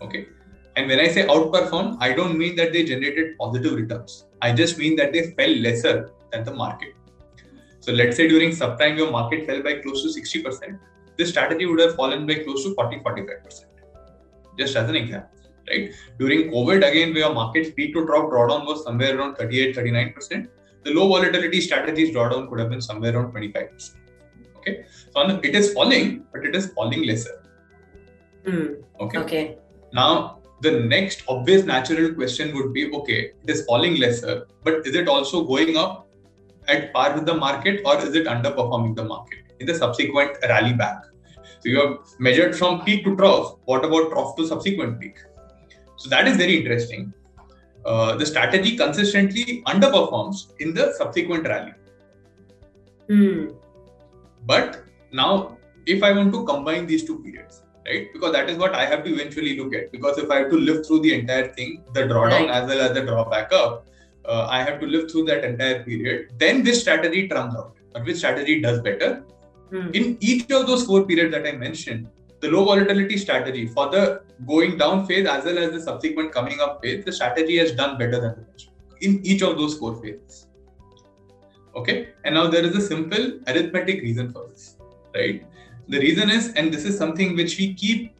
Okay. 0.00 0.28
And 0.76 0.88
when 0.88 0.98
I 0.98 1.08
say 1.08 1.26
outperformed, 1.26 1.98
I 2.00 2.12
don't 2.12 2.36
mean 2.36 2.56
that 2.56 2.72
they 2.72 2.84
generated 2.84 3.38
positive 3.38 3.74
returns. 3.74 4.24
I 4.46 4.52
just 4.62 4.78
mean 4.78 4.96
that 4.96 5.12
they 5.12 5.22
fell 5.38 5.54
lesser 5.66 5.96
than 6.30 6.44
the 6.44 6.54
market. 6.62 6.94
So 7.80 7.92
let's 7.92 8.16
say 8.16 8.28
during 8.28 8.50
subprime, 8.50 8.96
your 8.96 9.10
market 9.10 9.46
fell 9.46 9.62
by 9.62 9.74
close 9.80 10.02
to 10.04 10.20
60%. 10.20 10.78
This 11.18 11.30
strategy 11.30 11.66
would 11.66 11.80
have 11.80 11.94
fallen 12.00 12.26
by 12.26 12.36
close 12.44 12.64
to 12.64 12.74
40 12.74 13.00
45%. 13.00 13.64
Just 14.58 14.76
as 14.76 14.88
an 14.88 14.96
example 14.96 15.34
right? 15.68 15.92
During 16.18 16.50
COVID, 16.50 16.88
again, 16.88 17.10
where 17.10 17.24
your 17.24 17.34
market's 17.34 17.70
peak 17.70 17.94
to 17.94 18.04
drop 18.04 18.30
drawdown 18.30 18.66
was 18.66 18.84
somewhere 18.84 19.18
around 19.18 19.36
38, 19.36 19.76
39%. 19.76 20.48
The 20.84 20.92
low 20.92 21.08
volatility 21.08 21.60
strategies 21.60 22.14
drawdown 22.14 22.48
could 22.48 22.58
have 22.58 22.70
been 22.70 22.80
somewhere 22.80 23.16
around 23.16 23.32
25%. 23.32 23.96
Okay. 24.58 24.84
So 25.12 25.20
it 25.42 25.54
is 25.54 25.72
falling, 25.72 26.24
but 26.32 26.44
it 26.44 26.54
is 26.54 26.66
falling 26.72 27.06
lesser. 27.06 27.42
Mm. 28.44 28.82
Okay. 29.00 29.18
Okay. 29.18 29.58
Now, 29.92 30.40
the 30.64 30.72
next 30.94 31.22
obvious 31.28 31.64
natural 31.64 32.12
question 32.14 32.54
would 32.56 32.72
be 32.72 32.90
okay, 32.98 33.20
it 33.42 33.50
is 33.54 33.64
falling 33.66 33.96
lesser, 33.96 34.46
but 34.64 34.86
is 34.86 34.94
it 34.94 35.08
also 35.08 35.44
going 35.44 35.76
up 35.76 36.08
at 36.68 36.92
par 36.92 37.14
with 37.14 37.26
the 37.26 37.34
market 37.34 37.82
or 37.84 37.98
is 37.98 38.14
it 38.14 38.26
underperforming 38.26 38.96
the 38.96 39.04
market 39.04 39.40
in 39.60 39.66
the 39.66 39.74
subsequent 39.74 40.38
rally 40.48 40.72
back? 40.72 41.02
So 41.60 41.68
you 41.68 41.80
have 41.80 41.98
measured 42.18 42.56
from 42.56 42.80
peak 42.84 43.04
to 43.04 43.16
trough. 43.16 43.56
What 43.66 43.84
about 43.84 44.10
trough 44.10 44.36
to 44.36 44.46
subsequent 44.46 45.00
peak? 45.00 45.18
So 45.96 46.08
that 46.10 46.26
is 46.26 46.36
very 46.36 46.56
interesting. 46.58 47.12
Uh, 47.84 48.16
the 48.16 48.26
strategy 48.26 48.76
consistently 48.76 49.62
underperforms 49.66 50.52
in 50.60 50.72
the 50.72 50.94
subsequent 50.94 51.46
rally. 51.46 51.74
Mm. 53.10 53.54
But 54.46 54.84
now, 55.12 55.58
if 55.86 56.02
I 56.02 56.12
want 56.12 56.32
to 56.32 56.44
combine 56.44 56.86
these 56.86 57.04
two 57.04 57.22
periods, 57.22 57.62
right? 57.86 58.08
Because 58.12 58.32
that 58.32 58.48
is 58.50 58.58
what 58.58 58.74
I 58.74 58.86
have 58.86 59.04
to 59.04 59.12
eventually 59.12 59.58
look 59.58 59.74
at. 59.74 59.92
Because 59.92 60.18
if 60.18 60.30
I 60.30 60.40
have 60.40 60.50
to 60.50 60.56
live 60.56 60.86
through 60.86 61.00
the 61.00 61.14
entire 61.14 61.48
thing, 61.52 61.82
the 61.92 62.02
drawdown 62.02 62.48
Right. 62.48 62.50
as 62.50 62.68
well 62.68 62.80
as 62.80 62.94
the 62.94 63.02
drawback 63.02 63.52
up, 63.52 63.86
uh, 64.24 64.46
I 64.48 64.62
have 64.62 64.80
to 64.80 64.86
live 64.86 65.10
through 65.10 65.24
that 65.26 65.44
entire 65.44 65.82
period. 65.84 66.30
Then 66.38 66.62
this 66.62 66.80
strategy 66.80 67.28
turns 67.28 67.54
out. 67.54 67.76
But 67.92 68.04
which 68.04 68.16
strategy 68.16 68.60
does 68.60 68.80
better? 68.80 69.24
Mm. 69.72 69.94
In 69.94 70.16
each 70.20 70.50
of 70.50 70.66
those 70.66 70.84
four 70.84 71.04
periods 71.04 71.32
that 71.32 71.46
I 71.46 71.52
mentioned, 71.52 72.08
the 72.40 72.50
low 72.50 72.64
volatility 72.64 73.16
strategy 73.16 73.66
for 73.66 73.90
the 73.90 74.22
going 74.46 74.76
down 74.76 75.06
phase 75.06 75.26
as 75.26 75.44
well 75.44 75.58
as 75.58 75.72
the 75.72 75.80
subsequent 75.80 76.32
coming 76.32 76.60
up 76.60 76.82
phase, 76.82 77.04
the 77.04 77.12
strategy 77.12 77.58
has 77.58 77.72
done 77.72 77.96
better 77.98 78.20
than 78.20 78.34
the 78.34 78.42
benchmark 78.42 79.02
in 79.02 79.24
each 79.24 79.42
of 79.42 79.56
those 79.56 79.78
four 79.78 79.94
phases. 80.02 80.46
Okay, 81.76 82.08
and 82.24 82.34
now 82.34 82.46
there 82.46 82.64
is 82.64 82.76
a 82.76 82.80
simple 82.80 83.40
arithmetic 83.48 84.00
reason 84.02 84.32
for 84.32 84.46
this, 84.48 84.76
right? 85.14 85.44
The 85.88 85.98
reason 85.98 86.30
is, 86.30 86.52
and 86.54 86.72
this 86.72 86.84
is 86.84 86.96
something 86.96 87.36
which 87.36 87.58
we 87.58 87.74
keep 87.74 88.14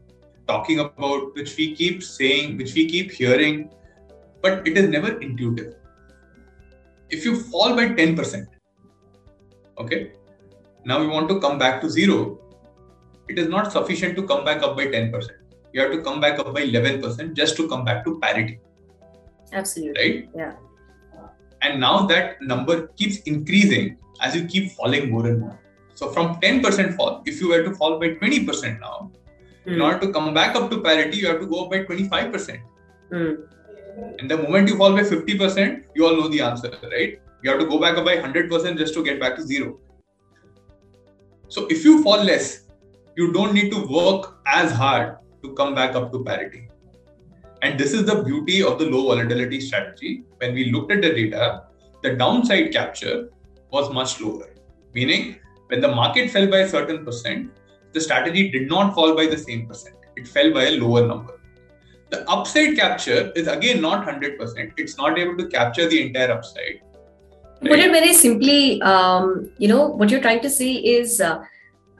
talking 0.47 0.81
about, 0.81 1.35
which 1.35 1.57
we 1.57 1.75
keep 1.75 2.03
saying, 2.03 2.59
which 2.59 2.75
we 2.75 2.89
keep 2.89 3.11
hearing, 3.11 3.71
but 4.43 4.67
it 4.69 4.77
is 4.77 4.89
never 4.89 5.19
intuitive. 5.21 5.77
If 7.11 7.25
you 7.25 7.41
fall 7.41 7.75
by 7.75 7.89
10%, 7.89 8.47
okay, 9.79 10.13
now 10.85 11.01
we 11.01 11.07
want 11.07 11.29
to 11.31 11.41
come 11.41 11.59
back 11.59 11.81
to 11.81 11.89
zero, 11.89 12.39
it 13.29 13.39
is 13.39 13.49
not 13.49 13.73
sufficient 13.73 14.17
to 14.17 14.27
come 14.27 14.45
back 14.45 14.63
up 14.63 14.77
by 14.77 14.87
10%. 14.87 15.27
You 15.73 15.81
have 15.81 15.93
to 15.93 16.03
come 16.03 16.21
back 16.21 16.39
up 16.39 16.53
by 16.55 16.63
11% 16.63 17.33
just 17.33 17.57
to 17.57 17.69
come 17.69 17.85
back 17.85 18.05
to 18.05 18.21
parity, 18.21 18.61
Absolutely. 19.53 20.03
right? 20.03 20.29
Yeah. 20.37 20.53
And 21.63 21.81
now 21.81 22.07
that 22.07 22.43
number 22.43 22.89
keeps 22.89 23.19
increasing 23.23 23.97
as 24.21 24.37
you 24.37 24.45
keep 24.45 24.73
falling 24.73 25.11
more 25.11 25.27
and 25.27 25.41
more. 25.41 25.59
So 25.95 26.11
from 26.11 26.41
10% 26.41 26.97
fall, 26.97 27.23
if 27.25 27.41
you 27.41 27.49
were 27.49 27.63
to 27.63 27.75
fall 27.75 27.99
by 27.99 28.09
20% 28.15 28.81
now, 28.81 29.11
in 29.67 29.75
Mm. 29.79 29.85
order 29.85 29.99
to 30.07 30.13
come 30.13 30.35
back 30.35 30.57
up 30.57 30.71
to 30.71 30.81
parity, 30.81 31.19
you 31.19 31.27
have 31.27 31.41
to 31.41 31.47
go 31.47 31.65
up 31.65 31.71
by 31.71 31.85
25%. 31.85 32.61
Mm. 33.11 33.37
And 34.19 34.31
the 34.31 34.37
moment 34.37 34.69
you 34.69 34.77
fall 34.77 34.93
by 34.93 35.05
50%, 35.05 35.85
you 35.95 36.07
all 36.07 36.17
know 36.17 36.29
the 36.29 36.41
answer, 36.41 36.73
right? 36.83 37.21
You 37.43 37.51
have 37.51 37.61
to 37.61 37.67
go 37.67 37.79
back 37.79 37.97
up 37.97 38.05
by 38.05 38.17
100% 38.17 38.79
just 38.79 38.95
to 38.95 39.05
get 39.05 39.21
back 39.21 39.37
to 39.37 39.43
zero. 39.43 39.79
So 41.49 41.67
if 41.69 41.85
you 41.85 42.03
fall 42.03 42.23
less, 42.23 42.65
you 43.17 43.33
don't 43.33 43.55
need 43.55 43.71
to 43.71 43.87
work 43.87 44.39
as 44.47 44.73
hard 44.73 45.17
to 45.43 45.53
come 45.55 45.75
back 45.75 45.95
up 45.95 46.11
to 46.13 46.25
parity. 46.25 46.69
And 47.63 47.79
this 47.79 47.93
is 47.93 48.05
the 48.05 48.23
beauty 48.23 48.63
of 48.63 48.79
the 48.79 48.87
low 48.87 49.05
volatility 49.07 49.61
strategy. 49.61 50.25
When 50.39 50.55
we 50.55 50.71
looked 50.73 50.93
at 50.93 51.03
the 51.03 51.15
data, 51.15 51.65
the 52.03 52.15
downside 52.15 52.73
capture 52.73 53.31
was 53.71 53.91
much 53.93 54.21
lower, 54.21 54.51
meaning 54.93 55.37
when 55.69 55.81
the 55.81 55.89
market 55.89 56.31
fell 56.31 56.47
by 56.47 56.59
a 56.59 56.69
certain 56.69 57.05
percent, 57.05 57.51
the 57.93 58.01
strategy 58.01 58.51
did 58.51 58.69
not 58.69 58.95
fall 58.95 59.15
by 59.15 59.27
the 59.27 59.39
same 59.39 59.67
percent. 59.67 59.97
It 60.17 60.29
fell 60.29 60.53
by 60.53 60.65
a 60.65 60.79
lower 60.79 61.07
number. 61.07 61.41
The 62.11 62.29
upside 62.29 62.77
capture 62.77 63.33
is 63.35 63.49
again 63.49 63.81
not 63.81 64.07
100%. 64.07 64.73
It's 64.77 64.97
not 64.97 65.19
able 65.19 65.37
to 65.37 65.49
capture 65.49 65.89
the 65.89 66.07
entire 66.07 66.33
upside. 66.33 66.81
Put 67.61 67.79
it 67.79 67.91
very 67.91 68.13
simply, 68.13 68.83
um, 68.83 69.51
you 69.59 69.69
know, 69.69 69.87
what 69.89 70.11
you're 70.11 70.21
trying 70.21 70.43
to 70.43 70.51
say 70.51 70.73
is 70.75 71.21
uh, 71.21 71.43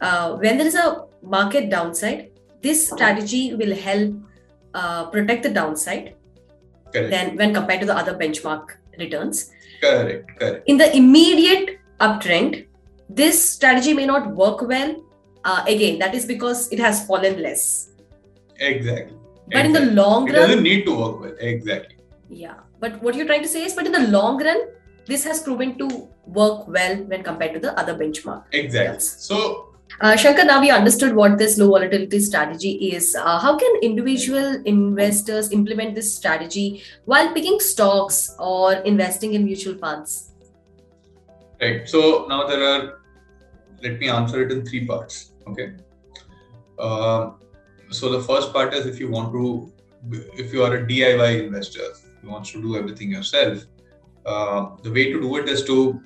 uh, 0.01 0.37
when 0.37 0.59
there 0.59 0.67
is 0.67 0.75
a 0.75 1.07
market 1.23 1.71
downside, 1.71 2.31
this 2.61 2.91
strategy 2.91 3.55
will 3.55 3.75
help 3.75 4.15
uh, 4.75 5.07
protect 5.07 5.43
the 5.43 5.49
downside 5.49 6.15
Correct. 6.93 7.11
than 7.11 7.37
when 7.37 7.55
compared 7.55 7.81
to 7.81 7.87
the 7.87 7.97
other 7.97 8.15
benchmark 8.15 8.77
returns. 8.99 9.51
correct. 9.81 10.31
Correct. 10.39 10.69
In 10.69 10.77
the 10.77 10.95
immediate 10.97 11.79
uptrend, 12.01 12.67
this 13.15 13.51
strategy 13.57 13.95
may 13.95 14.07
not 14.07 14.31
work 14.43 14.63
well. 14.63 14.95
Uh, 15.45 15.65
again, 15.69 15.99
that 15.99 16.15
is 16.15 16.25
because 16.27 16.71
it 16.73 16.79
has 16.79 17.07
fallen 17.07 17.43
less. 17.43 17.91
Exactly. 18.59 19.17
But 19.53 19.67
in 19.67 19.73
the 19.73 19.87
long 19.93 20.25
run, 20.27 20.35
it 20.35 20.47
doesn't 20.47 20.63
need 20.63 20.85
to 20.87 20.99
work 20.99 21.21
well. 21.21 21.35
Exactly. 21.39 21.97
yeah. 22.31 22.55
But 22.81 23.03
what 23.03 23.15
you're 23.15 23.27
trying 23.27 23.43
to 23.43 23.49
say 23.49 23.65
is, 23.65 23.75
but 23.75 23.87
in 23.87 23.93
the 23.93 24.09
long 24.09 24.43
run, 24.43 24.69
this 25.07 25.25
has 25.25 25.43
proven 25.43 25.77
to 25.79 26.09
work 26.27 26.67
well 26.67 26.97
when 26.97 27.23
compared 27.23 27.53
to 27.55 27.61
the 27.61 27.79
other 27.79 27.95
benchmark. 27.95 28.45
Exactly. 28.53 28.95
Yes. 28.95 29.09
So 29.29 29.71
Uh, 30.01 30.17
Shankar, 30.21 30.45
now 30.49 30.61
we 30.61 30.71
understood 30.75 31.15
what 31.15 31.35
this 31.41 31.57
low 31.59 31.67
volatility 31.73 32.19
strategy 32.19 32.71
is. 32.97 33.15
Uh, 33.15 33.39
how 33.39 33.51
can 33.57 33.77
individual 33.89 34.57
investors 34.71 35.51
implement 35.53 35.95
this 35.99 36.09
strategy 36.15 36.83
while 37.05 37.29
picking 37.35 37.61
stocks 37.61 38.35
or 38.39 38.73
investing 38.93 39.35
in 39.35 39.45
mutual 39.45 39.77
funds? 39.83 40.33
Right. 41.61 41.89
So 41.89 42.27
now 42.33 42.41
there 42.49 42.65
are, 42.71 42.81
let 43.87 43.99
me 44.01 44.09
answer 44.09 44.43
it 44.45 44.53
in 44.53 44.67
three 44.67 44.85
parts. 44.87 45.33
Okay. 45.49 45.69
Um 46.79 47.35
so 47.91 48.11
the 48.11 48.21
first 48.21 48.53
part 48.53 48.75
is 48.75 48.87
if 48.87 48.99
you 48.99 49.09
want 49.09 49.33
to, 49.33 49.73
if 50.45 50.53
you 50.53 50.65
are 50.65 50.75
a 50.75 50.87
DIY 50.87 51.45
investor, 51.45 51.89
who 52.21 52.31
wants 52.31 52.51
to 52.53 52.61
do 52.61 52.77
everything 52.77 53.11
yourself, 53.11 53.65
uh, 54.27 54.71
the 54.83 54.91
way 54.91 55.13
to 55.13 55.21
do 55.21 55.37
it 55.37 55.49
is 55.49 55.65
to 55.65 56.01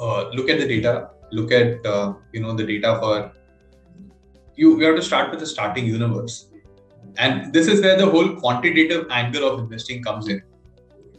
uh, 0.00 0.28
look 0.30 0.48
at 0.48 0.58
the 0.58 0.66
data, 0.66 1.10
look 1.32 1.52
at 1.52 1.84
uh, 1.84 2.14
you 2.32 2.40
know 2.40 2.54
the 2.54 2.64
data 2.64 2.96
for 3.00 3.32
you. 4.56 4.78
You 4.78 4.86
have 4.86 4.96
to 4.96 5.02
start 5.02 5.30
with 5.30 5.40
the 5.40 5.46
starting 5.46 5.86
universe, 5.86 6.50
and 7.18 7.52
this 7.52 7.66
is 7.66 7.80
where 7.80 7.96
the 7.96 8.06
whole 8.06 8.36
quantitative 8.36 9.06
angle 9.10 9.48
of 9.48 9.58
investing 9.60 10.02
comes 10.02 10.28
in. 10.28 10.42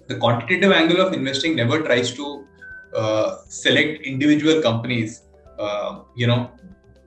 The 0.08 0.16
quantitative 0.16 0.72
angle 0.72 1.02
of 1.02 1.14
investing 1.14 1.56
never 1.56 1.82
tries 1.82 2.12
to 2.14 2.46
uh, 2.96 3.38
select 3.48 4.02
individual 4.04 4.62
companies, 4.62 5.24
uh, 5.60 6.02
you 6.16 6.28
know, 6.28 6.52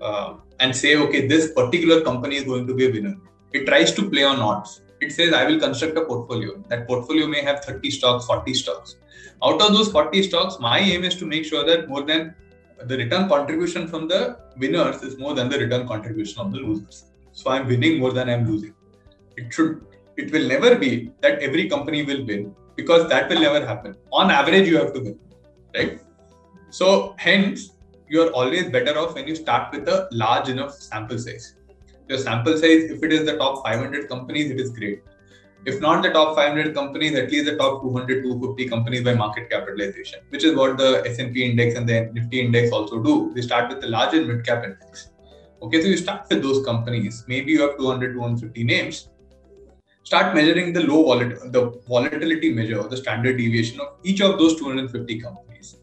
uh, 0.01 0.35
and 0.61 0.75
say, 0.75 0.97
okay, 0.97 1.27
this 1.27 1.53
particular 1.53 2.01
company 2.03 2.37
is 2.37 2.45
going 2.45 2.67
to 2.67 2.75
be 2.75 2.87
a 2.87 2.91
winner. 2.91 3.17
It 3.53 3.67
tries 3.67 3.93
to 3.93 4.09
play 4.09 4.25
on 4.25 4.41
odds. 4.41 4.83
It 5.01 5.13
says, 5.13 5.33
I 5.33 5.45
will 5.45 5.59
construct 5.59 5.97
a 5.99 6.05
portfolio. 6.05 6.63
That 6.69 6.87
portfolio 6.87 7.27
may 7.27 7.43
have 7.43 7.65
30 7.65 7.91
stocks, 7.91 8.27
40 8.27 8.55
stocks. 8.55 8.97
Out 9.43 9.61
of 9.61 9.73
those 9.73 9.91
40 9.91 10.23
stocks, 10.23 10.59
my 10.61 10.79
aim 10.79 11.03
is 11.05 11.17
to 11.17 11.27
make 11.27 11.45
sure 11.45 11.65
that 11.65 11.89
more 11.89 12.03
than 12.03 12.35
the 12.85 12.97
return 12.97 13.29
contribution 13.29 13.89
from 13.89 14.07
the 14.09 14.39
winners 14.59 15.03
is 15.03 15.19
more 15.19 15.35
than 15.35 15.49
the 15.49 15.59
return 15.59 15.87
contribution 15.89 16.41
of 16.41 16.53
the 16.53 16.59
losers. 16.59 17.07
So 17.33 17.51
I'm 17.51 17.67
winning 17.67 17.99
more 17.99 18.13
than 18.13 18.29
I'm 18.29 18.47
losing. 18.49 18.75
It 19.37 19.53
should, 19.53 19.85
it 20.17 20.31
will 20.33 20.47
never 20.47 20.77
be 20.77 21.11
that 21.21 21.41
every 21.41 21.69
company 21.69 22.05
will 22.05 22.25
win 22.25 22.55
because 22.77 23.09
that 23.09 23.29
will 23.29 23.41
never 23.41 23.65
happen. 23.67 23.97
On 24.13 24.31
average, 24.31 24.69
you 24.69 24.77
have 24.77 24.93
to 24.95 25.01
win 25.01 25.19
right? 25.75 26.01
So 26.71 27.15
hence, 27.19 27.71
you 28.13 28.23
are 28.23 28.31
always 28.39 28.69
better 28.71 28.99
off 28.99 29.15
when 29.15 29.27
you 29.27 29.35
start 29.35 29.73
with 29.73 29.89
a 29.89 30.07
large 30.13 30.49
enough 30.51 30.75
sample 30.75 31.19
size. 31.19 31.55
Your 32.09 32.19
sample 32.19 32.57
size, 32.63 32.91
if 32.95 33.03
it 33.03 33.11
is 33.11 33.25
the 33.25 33.37
top 33.39 33.65
500 33.65 34.07
companies, 34.09 34.51
it 34.51 34.61
is 34.61 34.71
great. 34.71 35.03
If 35.65 35.81
not 35.81 36.03
the 36.03 36.11
top 36.11 36.35
500 36.37 36.75
companies, 36.75 37.15
at 37.15 37.31
least 37.31 37.47
the 37.47 37.57
top 37.57 37.81
200, 37.83 38.23
250 38.23 38.69
companies 38.69 39.03
by 39.03 39.15
market 39.15 39.49
capitalization, 39.49 40.19
which 40.29 40.45
is 40.45 40.55
what 40.55 40.77
the 40.77 41.03
S&P 41.07 41.43
index 41.43 41.75
and 41.75 41.89
the 41.89 42.11
Nifty 42.13 42.41
index 42.41 42.71
also 42.71 43.03
do. 43.03 43.33
They 43.35 43.41
start 43.41 43.71
with 43.71 43.81
the 43.81 43.87
large 43.87 44.13
and 44.15 44.27
mid 44.29 44.45
cap 44.45 44.65
index. 44.65 45.09
Okay, 45.63 45.81
so 45.81 45.89
you 45.89 45.97
start 45.97 46.27
with 46.29 46.43
those 46.43 46.63
companies. 46.67 47.25
Maybe 47.29 47.53
you 47.53 47.63
have 47.63 47.79
200, 47.79 48.13
250 48.13 48.65
names. 48.65 49.09
Start 50.03 50.35
measuring 50.35 50.75
the 50.75 50.83
low 50.83 51.01
volat- 51.05 51.53
the 51.53 51.63
volatility 51.89 52.53
measure 52.53 52.79
or 52.83 52.89
the 52.89 53.01
standard 53.05 53.39
deviation 53.39 53.81
of 53.81 53.95
each 54.03 54.21
of 54.21 54.37
those 54.39 54.59
250 54.59 55.19
companies. 55.21 55.77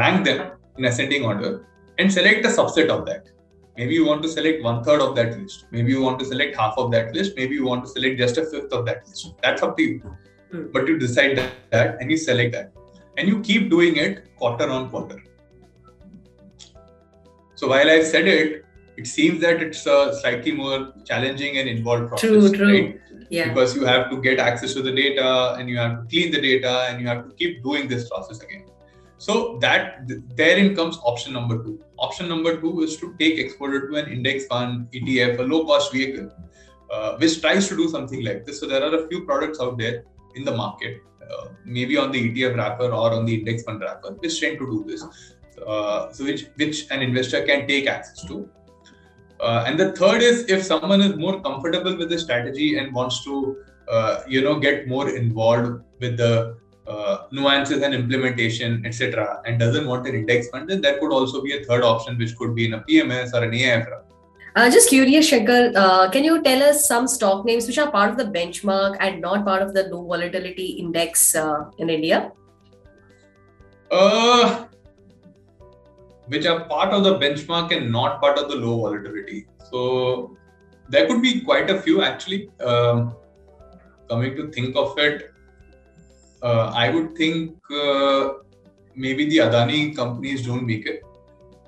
Rank 0.00 0.26
them 0.26 0.50
in 0.78 0.84
ascending 0.84 1.24
order 1.24 1.66
and 1.98 2.12
select 2.12 2.44
a 2.44 2.48
subset 2.48 2.88
of 2.88 3.06
that. 3.06 3.28
Maybe 3.76 3.94
you 3.94 4.06
want 4.06 4.22
to 4.22 4.28
select 4.28 4.62
one 4.62 4.84
third 4.84 5.00
of 5.00 5.16
that 5.16 5.36
list. 5.38 5.66
Maybe 5.72 5.90
you 5.90 6.00
want 6.00 6.18
to 6.20 6.24
select 6.24 6.56
half 6.56 6.74
of 6.78 6.92
that 6.92 7.12
list. 7.12 7.32
Maybe 7.36 7.54
you 7.54 7.66
want 7.66 7.84
to 7.84 7.90
select 7.90 8.18
just 8.18 8.38
a 8.38 8.44
fifth 8.46 8.72
of 8.72 8.86
that 8.86 9.06
list. 9.08 9.34
That's 9.42 9.62
up 9.62 9.76
to 9.76 9.82
you. 9.82 10.16
Hmm. 10.52 10.66
But 10.72 10.86
you 10.86 10.98
decide 10.98 11.36
that, 11.38 11.52
that 11.70 12.00
and 12.00 12.10
you 12.10 12.16
select 12.16 12.52
that. 12.52 12.72
And 13.16 13.28
you 13.28 13.40
keep 13.40 13.70
doing 13.70 13.96
it 13.96 14.36
quarter 14.36 14.70
on 14.70 14.90
quarter. 14.90 15.22
So 17.56 17.68
while 17.68 17.88
I've 17.88 18.06
said 18.06 18.28
it, 18.28 18.64
it 18.96 19.06
seems 19.08 19.40
that 19.40 19.60
it's 19.60 19.84
a 19.86 20.16
slightly 20.20 20.52
more 20.52 20.92
challenging 21.04 21.58
and 21.58 21.68
involved 21.68 22.08
process. 22.08 22.30
True, 22.30 22.52
true. 22.52 22.72
Right? 22.72 23.00
Yeah. 23.30 23.48
Because 23.48 23.74
you 23.74 23.84
have 23.86 24.10
to 24.10 24.20
get 24.20 24.38
access 24.38 24.74
to 24.74 24.82
the 24.82 24.92
data 24.92 25.56
and 25.58 25.68
you 25.68 25.78
have 25.78 26.02
to 26.02 26.08
clean 26.08 26.30
the 26.30 26.40
data 26.40 26.86
and 26.88 27.00
you 27.00 27.08
have 27.08 27.28
to 27.28 27.34
keep 27.34 27.62
doing 27.64 27.88
this 27.88 28.08
process 28.08 28.40
again. 28.40 28.66
So 29.24 29.58
that 29.62 30.06
th- 30.06 30.20
therein 30.36 30.76
comes 30.76 30.98
option 31.02 31.32
number 31.32 31.56
two. 31.64 31.82
Option 31.98 32.28
number 32.28 32.60
two 32.60 32.82
is 32.82 32.96
to 32.98 33.14
take 33.18 33.38
exposure 33.38 33.88
to 33.88 33.94
an 33.96 34.12
index 34.12 34.46
fund, 34.46 34.88
ETF, 34.92 35.38
a 35.38 35.42
low 35.42 35.64
cost 35.64 35.92
vehicle, 35.92 36.30
uh, 36.92 37.16
which 37.16 37.40
tries 37.40 37.66
to 37.68 37.76
do 37.76 37.88
something 37.88 38.22
like 38.22 38.44
this. 38.44 38.60
So 38.60 38.66
there 38.66 38.82
are 38.82 38.94
a 38.94 39.08
few 39.08 39.24
products 39.24 39.60
out 39.60 39.78
there 39.78 40.04
in 40.34 40.44
the 40.44 40.54
market, 40.54 41.00
uh, 41.22 41.46
maybe 41.64 41.96
on 41.96 42.12
the 42.12 42.20
ETF 42.26 42.56
wrapper 42.58 42.88
or 42.90 43.12
on 43.12 43.24
the 43.24 43.34
index 43.36 43.62
fund 43.62 43.80
wrapper, 43.80 44.10
which 44.24 44.38
tend 44.40 44.58
to 44.58 44.66
do 44.66 44.84
this. 44.86 45.02
Uh, 45.66 46.12
so 46.12 46.24
which 46.24 46.42
which 46.56 46.84
an 46.90 47.00
investor 47.00 47.40
can 47.46 47.66
take 47.66 47.86
access 47.86 48.26
to. 48.26 48.46
Uh, 49.40 49.64
and 49.66 49.80
the 49.80 49.92
third 49.92 50.20
is 50.20 50.44
if 50.56 50.62
someone 50.62 51.00
is 51.00 51.16
more 51.16 51.40
comfortable 51.40 51.96
with 51.96 52.10
the 52.10 52.18
strategy 52.18 52.76
and 52.76 52.92
wants 52.92 53.24
to, 53.24 53.56
uh, 53.88 54.20
you 54.28 54.42
know, 54.42 54.58
get 54.66 54.86
more 54.86 55.08
involved 55.08 55.82
with 56.00 56.18
the 56.18 56.34
uh, 56.86 57.24
nuances 57.30 57.82
and 57.82 57.94
implementation, 57.94 58.84
etc., 58.84 59.40
and 59.46 59.58
doesn't 59.58 59.86
want 59.86 60.06
an 60.06 60.14
index 60.14 60.48
fund, 60.48 60.68
then 60.68 60.80
that 60.82 61.00
could 61.00 61.12
also 61.12 61.42
be 61.42 61.56
a 61.56 61.64
third 61.64 61.82
option, 61.82 62.18
which 62.18 62.36
could 62.36 62.54
be 62.54 62.66
in 62.66 62.74
a 62.74 62.80
PMS 62.80 63.32
or 63.32 63.42
an 63.42 63.52
AIF. 63.52 63.86
wrapper. 63.86 64.04
Uh, 64.56 64.70
just 64.70 64.88
curious, 64.88 65.26
Shankar, 65.26 65.72
uh, 65.74 66.08
can 66.10 66.22
you 66.22 66.40
tell 66.42 66.62
us 66.62 66.86
some 66.86 67.08
stock 67.08 67.44
names 67.44 67.66
which 67.66 67.76
are 67.76 67.90
part 67.90 68.10
of 68.10 68.16
the 68.16 68.24
benchmark 68.24 68.96
and 69.00 69.20
not 69.20 69.44
part 69.44 69.62
of 69.62 69.74
the 69.74 69.88
low 69.88 70.06
volatility 70.06 70.66
index 70.66 71.34
uh, 71.34 71.64
in 71.78 71.90
India? 71.90 72.30
Uh, 73.90 74.66
which 76.28 76.46
are 76.46 76.64
part 76.66 76.92
of 76.92 77.02
the 77.02 77.18
benchmark 77.18 77.76
and 77.76 77.90
not 77.90 78.20
part 78.20 78.38
of 78.38 78.48
the 78.48 78.54
low 78.54 78.78
volatility. 78.78 79.46
So 79.72 80.36
there 80.88 81.08
could 81.08 81.20
be 81.20 81.40
quite 81.40 81.68
a 81.68 81.80
few 81.82 82.02
actually. 82.02 82.48
Um, 82.60 83.16
coming 84.08 84.36
to 84.36 84.52
think 84.52 84.76
of 84.76 84.96
it, 84.98 85.33
uh, 86.48 86.70
I 86.84 86.90
would 86.94 87.16
think 87.16 87.56
uh, 87.72 88.34
maybe 88.94 89.28
the 89.28 89.38
Adani 89.38 89.96
companies 89.96 90.46
don't 90.46 90.66
make 90.66 90.86
it. 90.86 91.02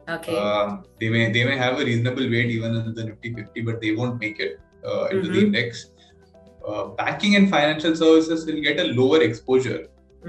Okay. 0.08 0.36
Um, 0.36 0.84
they 1.00 1.08
may 1.08 1.32
they 1.32 1.44
may 1.44 1.56
have 1.56 1.80
a 1.80 1.84
reasonable 1.84 2.28
weight 2.34 2.50
even 2.56 2.76
in 2.76 2.94
the 2.94 3.04
Nifty 3.04 3.34
50, 3.34 3.60
but 3.62 3.80
they 3.80 3.92
won't 4.00 4.20
make 4.20 4.38
it 4.38 4.60
uh, 4.84 5.04
into 5.06 5.28
the 5.28 5.38
Mhm. 5.40 5.46
index. 5.46 5.86
Uh, 6.68 6.84
banking 7.00 7.36
and 7.38 7.50
financial 7.56 7.94
services 8.02 8.44
will 8.46 8.60
get 8.68 8.78
a 8.84 8.86
lower 9.00 9.20
exposure 9.28 9.80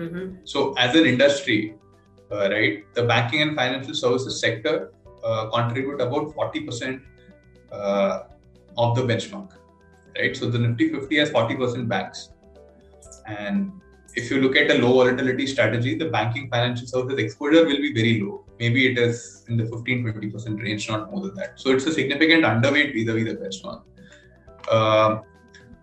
Mhm. 0.05 0.25
so, 0.51 0.73
as 0.85 0.95
an 0.95 1.05
industry, 1.11 1.59
uh, 2.31 2.49
right, 2.55 2.83
the 2.97 3.03
banking 3.11 3.41
and 3.45 3.55
financial 3.61 3.95
services 4.03 4.39
sector 4.39 4.75
uh, 5.23 5.43
contribute 5.55 5.99
about 6.07 6.27
40% 6.35 7.01
uh, 7.71 8.19
of 8.77 8.95
the 8.97 9.03
benchmark, 9.11 9.49
right? 10.17 10.35
So, 10.41 10.49
the 10.49 10.59
Nifty 10.65 10.89
50 10.89 11.17
has 11.17 11.29
40% 11.31 11.87
banks. 11.87 12.29
And 13.25 13.71
if 14.19 14.31
you 14.31 14.41
look 14.41 14.55
at 14.55 14.71
a 14.71 14.77
low 14.83 14.93
volatility 14.93 15.45
strategy, 15.45 15.95
the 15.95 16.09
banking 16.09 16.49
financial 16.49 16.87
services 16.87 17.19
exposure 17.23 17.63
will 17.65 17.81
be 17.87 17.93
very 17.93 18.19
low. 18.21 18.43
Maybe 18.59 18.87
it 18.91 18.97
is 18.97 19.45
in 19.47 19.57
the 19.57 19.65
15 19.65 20.03
20% 20.03 20.61
range, 20.61 20.89
not 20.89 21.11
more 21.11 21.21
than 21.25 21.35
that. 21.35 21.59
So, 21.59 21.69
it's 21.71 21.85
a 21.85 21.93
significant 21.93 22.43
underweight 22.43 22.93
vis 22.93 23.07
a 23.07 23.13
vis 23.13 23.25
the 23.31 23.35
benchmark. 23.43 23.81
Um 24.77 25.21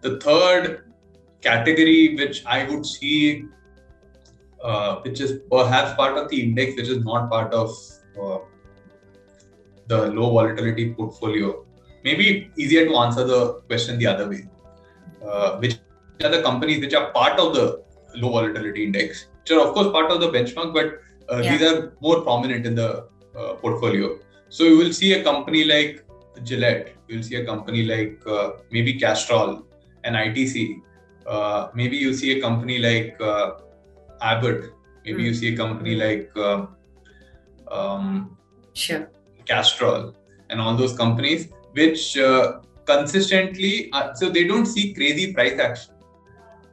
the 0.06 0.18
third 0.20 0.64
category, 1.40 2.14
which 2.16 2.44
I 2.44 2.64
would 2.64 2.84
see 2.84 3.44
uh, 4.62 4.96
which 5.04 5.20
is 5.20 5.40
perhaps 5.50 5.94
part 5.94 6.18
of 6.18 6.28
the 6.30 6.42
index, 6.42 6.76
which 6.76 6.88
is 6.88 7.04
not 7.04 7.30
part 7.30 7.52
of 7.52 7.70
uh, 8.20 8.38
the 9.86 10.08
low 10.18 10.30
volatility 10.32 10.92
portfolio. 10.94 11.64
Maybe 12.02 12.50
easier 12.56 12.84
to 12.86 12.96
answer 12.96 13.24
the 13.24 13.40
question 13.68 13.98
the 13.98 14.06
other 14.06 14.28
way. 14.28 14.48
Uh, 15.24 15.58
which 15.58 15.78
are 16.22 16.30
the 16.30 16.42
companies 16.42 16.80
which 16.80 16.94
are 16.94 17.10
part 17.12 17.38
of 17.38 17.54
the 17.54 17.84
low 18.14 18.30
volatility 18.30 18.84
index, 18.84 19.26
which 19.40 19.50
are 19.52 19.60
of 19.66 19.74
course 19.74 19.90
part 19.92 20.10
of 20.10 20.20
the 20.20 20.28
benchmark, 20.28 20.72
but 20.72 21.00
uh, 21.32 21.40
Yeah. 21.42 21.56
these 21.56 21.68
are 21.68 21.92
more 22.00 22.20
prominent 22.22 22.66
in 22.66 22.74
the 22.74 23.06
uh, 23.36 23.54
portfolio. 23.54 24.18
So 24.48 24.64
you 24.64 24.76
will 24.78 24.92
see 24.92 25.14
a 25.14 25.22
company 25.24 25.64
like 25.64 26.04
Gillette, 26.42 26.92
you 27.08 27.16
will 27.16 27.22
see 27.22 27.36
a 27.36 27.44
company 27.44 27.84
like 27.84 28.20
uh, 28.26 28.52
maybe 28.70 28.94
Castrol 28.94 29.66
and 30.04 30.16
ITC. 30.16 30.80
Uh, 31.26 31.68
maybe 31.74 31.96
you 31.96 32.12
see 32.12 32.38
a 32.38 32.40
company 32.40 32.78
like 32.78 33.16
uh, 33.20 33.52
Abbott. 34.20 34.72
Maybe 35.04 35.22
you 35.22 35.34
see 35.34 35.54
a 35.54 35.56
company 35.56 35.94
like 35.94 36.30
uh, 36.36 36.66
um, 37.70 38.36
Sure. 38.74 39.08
Castrol 39.46 40.14
and 40.50 40.60
all 40.60 40.76
those 40.76 40.96
companies, 40.96 41.48
which 41.72 42.18
uh, 42.18 42.60
consistently, 42.84 43.90
uh, 43.92 44.12
so 44.14 44.28
they 44.28 44.44
don't 44.44 44.66
see 44.66 44.92
crazy 44.92 45.32
price 45.32 45.58
action. 45.58 45.93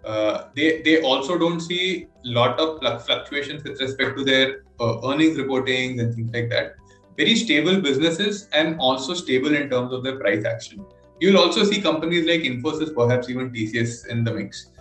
Uh, 0.05 0.47
they 0.55 0.81
they 0.81 1.01
also 1.01 1.37
don't 1.37 1.59
see 1.59 2.07
lot 2.23 2.59
of 2.59 2.79
fluctuations 3.05 3.63
with 3.63 3.79
respect 3.79 4.17
to 4.17 4.23
their 4.23 4.63
uh, 4.79 5.07
earnings 5.07 5.37
reporting 5.37 5.99
and 5.99 6.15
things 6.15 6.31
like 6.33 6.49
that. 6.49 6.75
Very 7.17 7.35
stable 7.35 7.79
businesses 7.81 8.47
and 8.53 8.79
also 8.79 9.13
stable 9.13 9.53
in 9.53 9.69
terms 9.69 9.93
of 9.93 10.03
their 10.03 10.17
price 10.17 10.43
action. 10.43 10.83
You'll 11.19 11.37
also 11.37 11.63
see 11.63 11.79
companies 11.79 12.25
like 12.25 12.41
Infosys, 12.41 12.95
perhaps 12.95 13.29
even 13.29 13.51
TCS 13.51 14.07
in 14.07 14.23
the 14.23 14.33
mix. 14.33 14.71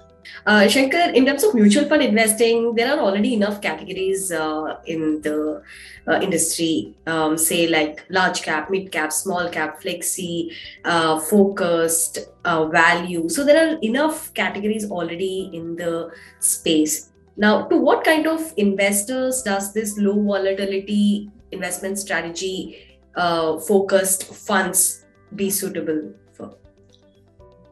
Uh, 0.47 0.69
Shankar, 0.69 1.11
in 1.11 1.27
terms 1.27 1.45
of 1.45 1.55
mutual 1.55 1.87
fund 1.89 2.03
investing, 2.03 2.75
there 2.75 2.93
are 2.93 3.01
already 3.01 3.35
enough 3.35 3.61
categories 3.61 4.33
uh, 4.33 4.79
in 4.87 5.21
the 5.23 5.63
uh, 6.09 6.21
industry, 6.21 6.95
um, 7.07 7.37
say 7.37 7.67
like 7.67 8.05
large 8.09 8.43
cap, 8.43 8.71
mid 8.71 8.91
cap, 8.91 9.13
small 9.13 9.49
cap, 9.49 9.83
flexi, 9.83 10.53
uh, 10.85 11.19
focused, 11.21 12.19
uh, 12.45 12.67
value. 12.67 13.29
So 13.29 13.45
there 13.45 13.69
are 13.69 13.79
enough 13.81 14.33
categories 14.35 14.91
already 14.91 15.51
in 15.53 15.77
the 15.77 16.11
space. 16.39 17.11
Now, 17.37 17.67
to 17.69 17.77
what 17.77 18.05
kind 18.05 18.27
of 18.27 18.53
investors 18.57 19.43
does 19.43 19.73
this 19.73 19.99
low 19.99 20.21
volatility 20.23 21.31
investment 21.53 21.99
strategy 21.99 22.99
uh, 23.15 23.59
focused 23.59 24.25
funds 24.25 25.05
be 25.35 25.51
suitable 25.51 26.13
for? 26.33 26.55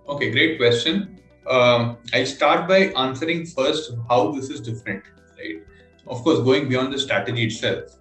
Okay, 0.08 0.30
great 0.30 0.58
question 0.58 1.17
um, 1.48 1.98
I'll 2.12 2.26
start 2.26 2.68
by 2.68 2.92
answering 3.04 3.46
first 3.46 3.92
how 4.08 4.32
this 4.32 4.50
is 4.50 4.60
different, 4.60 5.04
right? 5.38 5.62
Of 6.06 6.22
course, 6.22 6.40
going 6.40 6.68
beyond 6.68 6.92
the 6.92 6.98
strategy 6.98 7.46
itself. 7.46 7.96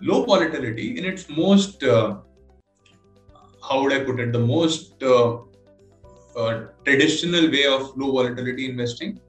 Low 0.00 0.24
volatility 0.24 0.98
in 0.98 1.04
its 1.04 1.28
most, 1.28 1.82
uh, 1.84 2.16
how 3.68 3.82
would 3.82 3.92
I 3.92 4.00
put 4.00 4.18
it, 4.20 4.32
the 4.32 4.40
most 4.40 5.02
uh, 5.02 5.38
uh, 6.36 6.64
traditional 6.84 7.50
way 7.50 7.66
of 7.66 7.96
low 7.96 8.12
volatility 8.12 8.68
investing 8.68 9.20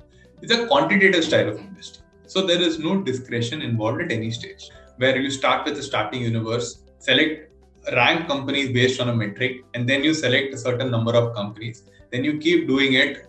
is 0.41 0.51
a 0.51 0.67
quantitative 0.67 1.23
style 1.23 1.49
of 1.49 1.59
investing. 1.59 2.03
So 2.25 2.45
there 2.45 2.61
is 2.61 2.79
no 2.79 3.01
discretion 3.01 3.61
involved 3.61 4.01
at 4.01 4.11
any 4.11 4.31
stage, 4.31 4.69
where 4.97 5.17
you 5.17 5.29
start 5.29 5.65
with 5.65 5.77
a 5.77 5.83
starting 5.83 6.21
universe, 6.21 6.83
select 6.99 7.51
rank 7.95 8.27
companies 8.27 8.71
based 8.71 8.99
on 9.01 9.09
a 9.09 9.15
metric, 9.15 9.63
and 9.73 9.87
then 9.87 10.03
you 10.03 10.13
select 10.13 10.53
a 10.53 10.57
certain 10.57 10.89
number 10.89 11.13
of 11.13 11.35
companies 11.35 11.83
then 12.13 12.23
you 12.23 12.37
keep 12.37 12.67
doing 12.67 12.93
it 12.93 13.27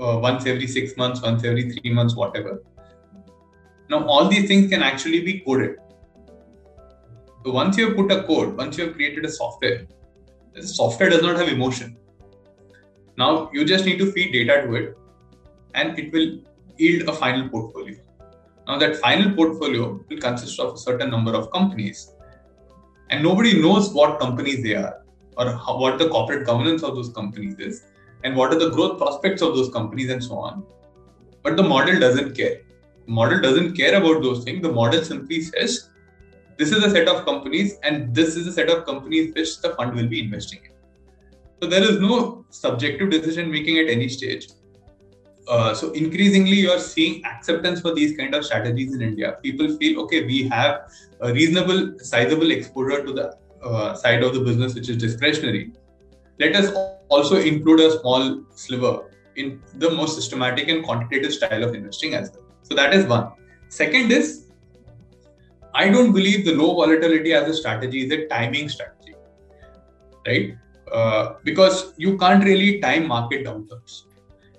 uh, 0.00 0.18
once 0.20 0.46
every 0.46 0.66
six 0.66 0.96
months, 0.96 1.20
once 1.20 1.44
every 1.44 1.70
three 1.70 1.92
months, 1.92 2.16
whatever. 2.16 2.62
Now, 3.90 4.06
all 4.06 4.26
these 4.26 4.48
things 4.48 4.70
can 4.70 4.82
actually 4.82 5.20
be 5.20 5.40
coded. 5.40 5.76
So, 7.44 7.52
once 7.52 7.76
you 7.76 7.88
have 7.88 7.96
put 7.96 8.10
a 8.10 8.22
code, 8.22 8.56
once 8.56 8.78
you 8.78 8.86
have 8.86 8.94
created 8.94 9.26
a 9.26 9.30
software, 9.30 9.86
the 10.54 10.66
software 10.66 11.10
does 11.10 11.22
not 11.22 11.36
have 11.36 11.48
emotion. 11.48 11.96
Now, 13.18 13.50
you 13.52 13.66
just 13.66 13.84
need 13.84 13.98
to 13.98 14.10
feed 14.12 14.32
data 14.32 14.62
to 14.66 14.74
it 14.74 14.96
and 15.74 15.98
it 15.98 16.10
will 16.12 16.38
yield 16.78 17.06
a 17.08 17.12
final 17.12 17.50
portfolio. 17.50 17.98
Now, 18.66 18.78
that 18.78 18.96
final 18.96 19.34
portfolio 19.34 20.00
will 20.08 20.18
consist 20.18 20.58
of 20.58 20.74
a 20.74 20.78
certain 20.78 21.10
number 21.10 21.34
of 21.34 21.52
companies, 21.52 22.14
and 23.10 23.22
nobody 23.22 23.60
knows 23.60 23.92
what 23.92 24.18
companies 24.18 24.62
they 24.62 24.74
are 24.74 25.02
or 25.36 25.50
how, 25.50 25.78
what 25.78 25.98
the 25.98 26.08
corporate 26.08 26.46
governance 26.46 26.82
of 26.82 26.96
those 26.96 27.10
companies 27.10 27.54
is 27.58 27.84
and 28.24 28.36
what 28.36 28.52
are 28.52 28.58
the 28.58 28.70
growth 28.70 28.98
prospects 28.98 29.42
of 29.42 29.54
those 29.54 29.70
companies 29.72 30.10
and 30.10 30.22
so 30.22 30.36
on. 30.38 30.64
But 31.42 31.56
the 31.56 31.62
model 31.62 31.98
doesn't 32.00 32.36
care. 32.36 32.62
The 33.06 33.12
model 33.12 33.40
doesn't 33.40 33.76
care 33.76 33.96
about 33.96 34.22
those 34.22 34.44
things. 34.44 34.62
The 34.62 34.72
model 34.72 35.04
simply 35.04 35.42
says, 35.42 35.90
this 36.56 36.72
is 36.72 36.82
a 36.82 36.90
set 36.90 37.08
of 37.08 37.24
companies 37.24 37.78
and 37.82 38.14
this 38.14 38.36
is 38.36 38.46
a 38.46 38.52
set 38.52 38.68
of 38.70 38.84
companies 38.86 39.34
which 39.34 39.60
the 39.60 39.70
fund 39.74 39.94
will 39.94 40.08
be 40.08 40.20
investing 40.20 40.60
in. 40.64 40.70
So 41.62 41.68
there 41.68 41.82
is 41.82 42.00
no 42.00 42.44
subjective 42.50 43.10
decision 43.10 43.50
making 43.50 43.78
at 43.78 43.88
any 43.88 44.08
stage. 44.08 44.48
Uh, 45.48 45.72
so 45.74 45.92
increasingly 45.92 46.56
you 46.56 46.70
are 46.70 46.78
seeing 46.80 47.24
acceptance 47.24 47.80
for 47.80 47.94
these 47.94 48.16
kind 48.16 48.34
of 48.34 48.44
strategies 48.44 48.94
in 48.94 49.00
India. 49.00 49.38
People 49.42 49.76
feel 49.76 50.00
okay, 50.00 50.24
we 50.24 50.48
have 50.48 50.90
a 51.20 51.32
reasonable, 51.32 51.94
sizable 51.98 52.50
exposure 52.50 53.04
to 53.04 53.12
the 53.12 53.38
uh, 53.62 53.94
side 53.94 54.22
of 54.22 54.34
the 54.34 54.40
business 54.40 54.74
which 54.74 54.88
is 54.88 54.96
discretionary. 54.96 55.72
Let 56.38 56.54
us 56.54 56.72
also 57.08 57.36
include 57.36 57.80
a 57.80 57.98
small 58.00 58.44
sliver 58.54 59.04
in 59.36 59.60
the 59.74 59.90
most 59.90 60.14
systematic 60.14 60.68
and 60.68 60.84
quantitative 60.84 61.32
style 61.32 61.62
of 61.62 61.74
investing 61.74 62.14
as 62.14 62.30
well. 62.32 62.44
So 62.62 62.74
that 62.74 62.94
is 62.94 63.06
one. 63.06 63.32
Second 63.68 64.12
is, 64.12 64.46
I 65.74 65.88
don't 65.90 66.12
believe 66.12 66.44
the 66.44 66.54
low 66.54 66.74
volatility 66.74 67.32
as 67.34 67.48
a 67.48 67.54
strategy 67.54 68.06
is 68.06 68.12
a 68.12 68.26
timing 68.28 68.68
strategy, 68.68 69.14
right? 70.26 70.56
Uh, 70.90 71.34
because 71.44 71.92
you 71.96 72.16
can't 72.16 72.44
really 72.44 72.80
time 72.80 73.06
market 73.06 73.44
downturns. 73.44 74.02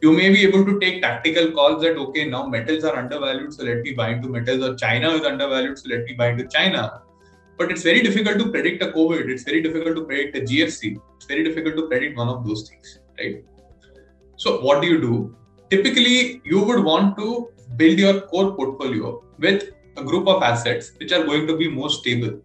You 0.02 0.12
may 0.12 0.30
be 0.30 0.44
able 0.46 0.64
to 0.66 0.80
take 0.80 1.02
tactical 1.02 1.52
calls 1.52 1.82
that 1.82 1.98
okay, 1.98 2.26
now 2.30 2.46
metals 2.46 2.84
are 2.84 2.96
undervalued, 2.96 3.54
so 3.54 3.64
let 3.64 3.82
me 3.82 3.94
buy 3.94 4.10
into 4.10 4.30
metals, 4.30 4.64
or 4.64 4.76
China 4.76 5.10
is 5.10 5.26
undervalued, 5.26 5.80
so 5.80 5.90
let 5.90 6.04
me 6.04 6.14
buy 6.14 6.30
into 6.30 6.48
China. 6.48 7.02
But 7.58 7.72
it's 7.72 7.84
very 7.84 8.02
difficult 8.02 8.38
to 8.40 8.52
predict 8.52 8.84
a 8.84 8.88
COVID. 8.88 9.30
It's 9.30 9.44
very 9.44 9.62
difficult 9.62 9.96
to 9.96 10.06
predict 10.06 10.38
a 10.38 10.42
GFC. 10.42 11.00
It's 11.16 11.26
very 11.26 11.44
difficult 11.44 11.76
to 11.78 11.88
predict 11.88 12.18
one 12.18 12.30
of 12.30 12.46
those 12.46 12.70
things, 12.70 13.00
right? 13.18 13.44
So 14.36 14.62
what 14.62 14.82
do 14.82 14.88
you 14.88 15.02
do? 15.02 15.36
Typically, 15.70 16.42
you 16.46 16.64
would 16.64 16.84
want 16.84 17.18
to 17.18 17.50
build 17.76 17.98
your 18.00 18.22
core 18.22 18.56
portfolio 18.56 19.24
with 19.40 19.72
a 19.98 20.04
group 20.04 20.28
of 20.28 20.44
assets 20.44 20.92
which 21.00 21.12
are 21.12 21.24
going 21.24 21.48
to 21.48 21.58
be 21.58 21.68
more 21.68 21.90
stable 21.90 22.40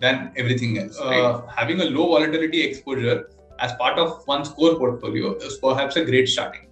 than 0.00 0.32
everything 0.36 0.78
else. 0.78 0.98
Uh. 0.98 1.42
Having 1.56 1.80
a 1.80 1.84
low 1.84 2.08
volatility 2.08 2.62
exposure 2.62 3.30
as 3.58 3.72
part 3.74 3.98
of 3.98 4.26
one's 4.26 4.48
core 4.48 4.76
portfolio 4.76 5.34
is 5.36 5.58
perhaps 5.58 5.96
a 5.96 6.04
great 6.04 6.28
starting. 6.28 6.68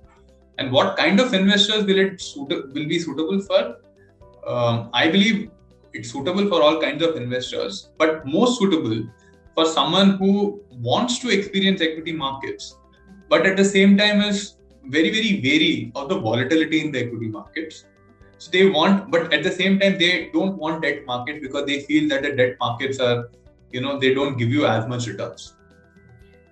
And 0.58 0.70
what 0.70 0.96
kind 0.96 1.20
of 1.20 1.32
investors 1.34 1.84
will 1.84 1.98
it 1.98 2.20
suit- 2.20 2.72
will 2.74 2.88
be 2.94 2.98
suitable 2.98 3.40
for? 3.40 3.76
Um, 4.46 4.90
I 4.92 5.08
believe 5.08 5.50
it's 5.92 6.10
suitable 6.12 6.46
for 6.48 6.62
all 6.62 6.80
kinds 6.80 7.02
of 7.02 7.16
investors, 7.16 7.90
but 7.98 8.26
most 8.26 8.58
suitable 8.58 9.08
for 9.54 9.66
someone 9.66 10.16
who 10.16 10.62
wants 10.70 11.18
to 11.20 11.28
experience 11.30 11.80
equity 11.80 12.12
markets, 12.12 12.76
but 13.28 13.46
at 13.46 13.56
the 13.56 13.64
same 13.64 13.96
time 13.96 14.20
is 14.20 14.56
very, 14.84 15.10
very 15.10 15.40
wary 15.44 15.92
of 15.94 16.08
the 16.08 16.18
volatility 16.18 16.80
in 16.80 16.92
the 16.92 17.00
equity 17.04 17.28
markets. 17.28 17.84
So 18.38 18.50
they 18.50 18.66
want, 18.66 19.10
but 19.10 19.32
at 19.32 19.42
the 19.42 19.50
same 19.50 19.78
time, 19.78 19.98
they 19.98 20.30
don't 20.32 20.56
want 20.56 20.82
debt 20.82 21.04
markets 21.04 21.40
because 21.42 21.66
they 21.66 21.80
feel 21.80 22.08
that 22.08 22.22
the 22.22 22.32
debt 22.32 22.56
markets 22.58 22.98
are, 22.98 23.28
you 23.70 23.82
know, 23.82 23.98
they 23.98 24.14
don't 24.14 24.38
give 24.38 24.48
you 24.48 24.66
as 24.66 24.86
much 24.88 25.06
returns 25.06 25.54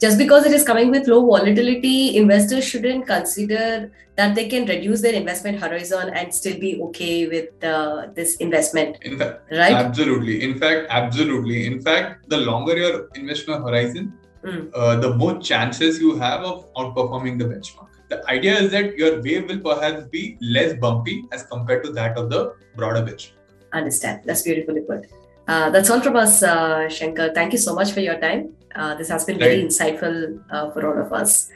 just 0.00 0.16
because 0.16 0.46
it 0.46 0.52
is 0.52 0.64
coming 0.64 0.90
with 0.90 1.08
low 1.08 1.26
volatility, 1.26 2.16
investors 2.16 2.64
shouldn't 2.64 3.06
consider 3.06 3.90
that 4.16 4.34
they 4.34 4.48
can 4.48 4.66
reduce 4.66 5.00
their 5.00 5.14
investment 5.14 5.60
horizon 5.60 6.10
and 6.10 6.32
still 6.32 6.58
be 6.58 6.80
okay 6.82 7.26
with 7.26 7.64
uh, 7.64 8.06
this 8.14 8.36
investment. 8.36 8.98
In 9.02 9.18
fact, 9.18 9.50
right? 9.50 9.72
Absolutely. 9.72 10.42
In 10.42 10.58
fact, 10.58 10.86
absolutely. 10.90 11.66
In 11.66 11.80
fact, 11.80 12.28
the 12.28 12.36
longer 12.36 12.76
your 12.76 13.08
investment 13.14 13.62
horizon, 13.64 14.12
mm. 14.44 14.70
uh, 14.74 14.96
the 14.96 15.14
more 15.16 15.38
chances 15.40 16.00
you 16.00 16.16
have 16.16 16.42
of 16.42 16.72
outperforming 16.74 17.38
the 17.38 17.44
benchmark. 17.44 17.88
The 18.08 18.24
idea 18.28 18.54
is 18.58 18.70
that 18.72 18.96
your 18.96 19.20
wave 19.20 19.48
will 19.48 19.60
perhaps 19.60 20.04
be 20.04 20.38
less 20.40 20.74
bumpy 20.74 21.24
as 21.32 21.42
compared 21.44 21.84
to 21.84 21.92
that 21.92 22.16
of 22.16 22.30
the 22.30 22.54
broader 22.76 23.02
benchmark. 23.02 23.32
Understand. 23.72 24.22
That's 24.24 24.42
beautifully 24.42 24.80
put. 24.80 25.06
Uh, 25.46 25.70
that's 25.70 25.90
all 25.90 26.00
from 26.00 26.16
us, 26.16 26.42
uh, 26.42 26.88
Shankar. 26.88 27.32
Thank 27.34 27.52
you 27.52 27.58
so 27.58 27.74
much 27.74 27.92
for 27.92 28.00
your 28.00 28.18
time. 28.20 28.54
Uh, 28.74 28.94
this 28.94 29.08
has 29.08 29.24
been 29.24 29.38
very 29.38 29.62
insightful 29.62 30.40
uh, 30.50 30.70
for 30.70 30.86
all 30.86 31.04
of 31.04 31.12
us. 31.12 31.50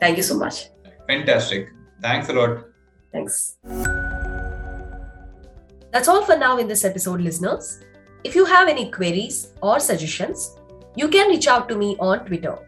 Thank 0.00 0.16
you 0.16 0.22
so 0.22 0.36
much. 0.36 0.68
Fantastic. 1.06 1.68
Thanks 2.00 2.28
a 2.28 2.32
lot. 2.32 2.64
Thanks. 3.12 3.56
That's 5.92 6.08
all 6.08 6.22
for 6.24 6.36
now 6.36 6.58
in 6.58 6.68
this 6.68 6.84
episode, 6.84 7.20
listeners. 7.20 7.80
If 8.24 8.34
you 8.34 8.44
have 8.44 8.68
any 8.68 8.90
queries 8.90 9.52
or 9.62 9.80
suggestions, 9.80 10.56
you 10.94 11.08
can 11.08 11.28
reach 11.28 11.46
out 11.46 11.68
to 11.68 11.76
me 11.76 11.96
on 11.98 12.26
Twitter. 12.26 12.58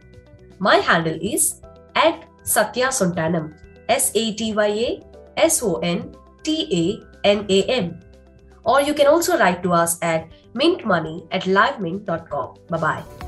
My 0.58 0.76
handle 0.76 1.18
is 1.20 1.60
at 1.94 2.24
Satya 2.42 2.88
Sontanam, 2.88 3.54
S 3.88 4.12
A 4.14 4.34
T 4.34 4.54
Y 4.54 4.66
A 4.66 5.02
S 5.36 5.62
O 5.62 5.76
N 5.76 6.14
T 6.42 6.68
A 6.72 7.28
N 7.28 7.46
A 7.48 7.62
M. 7.64 8.00
Or 8.64 8.80
you 8.80 8.94
can 8.94 9.06
also 9.06 9.38
write 9.38 9.62
to 9.62 9.72
us 9.72 9.98
at 10.02 10.28
mintmoney 10.54 11.26
at 11.30 11.42
livemint.com. 11.42 12.56
Bye 12.68 12.78
bye. 12.78 13.27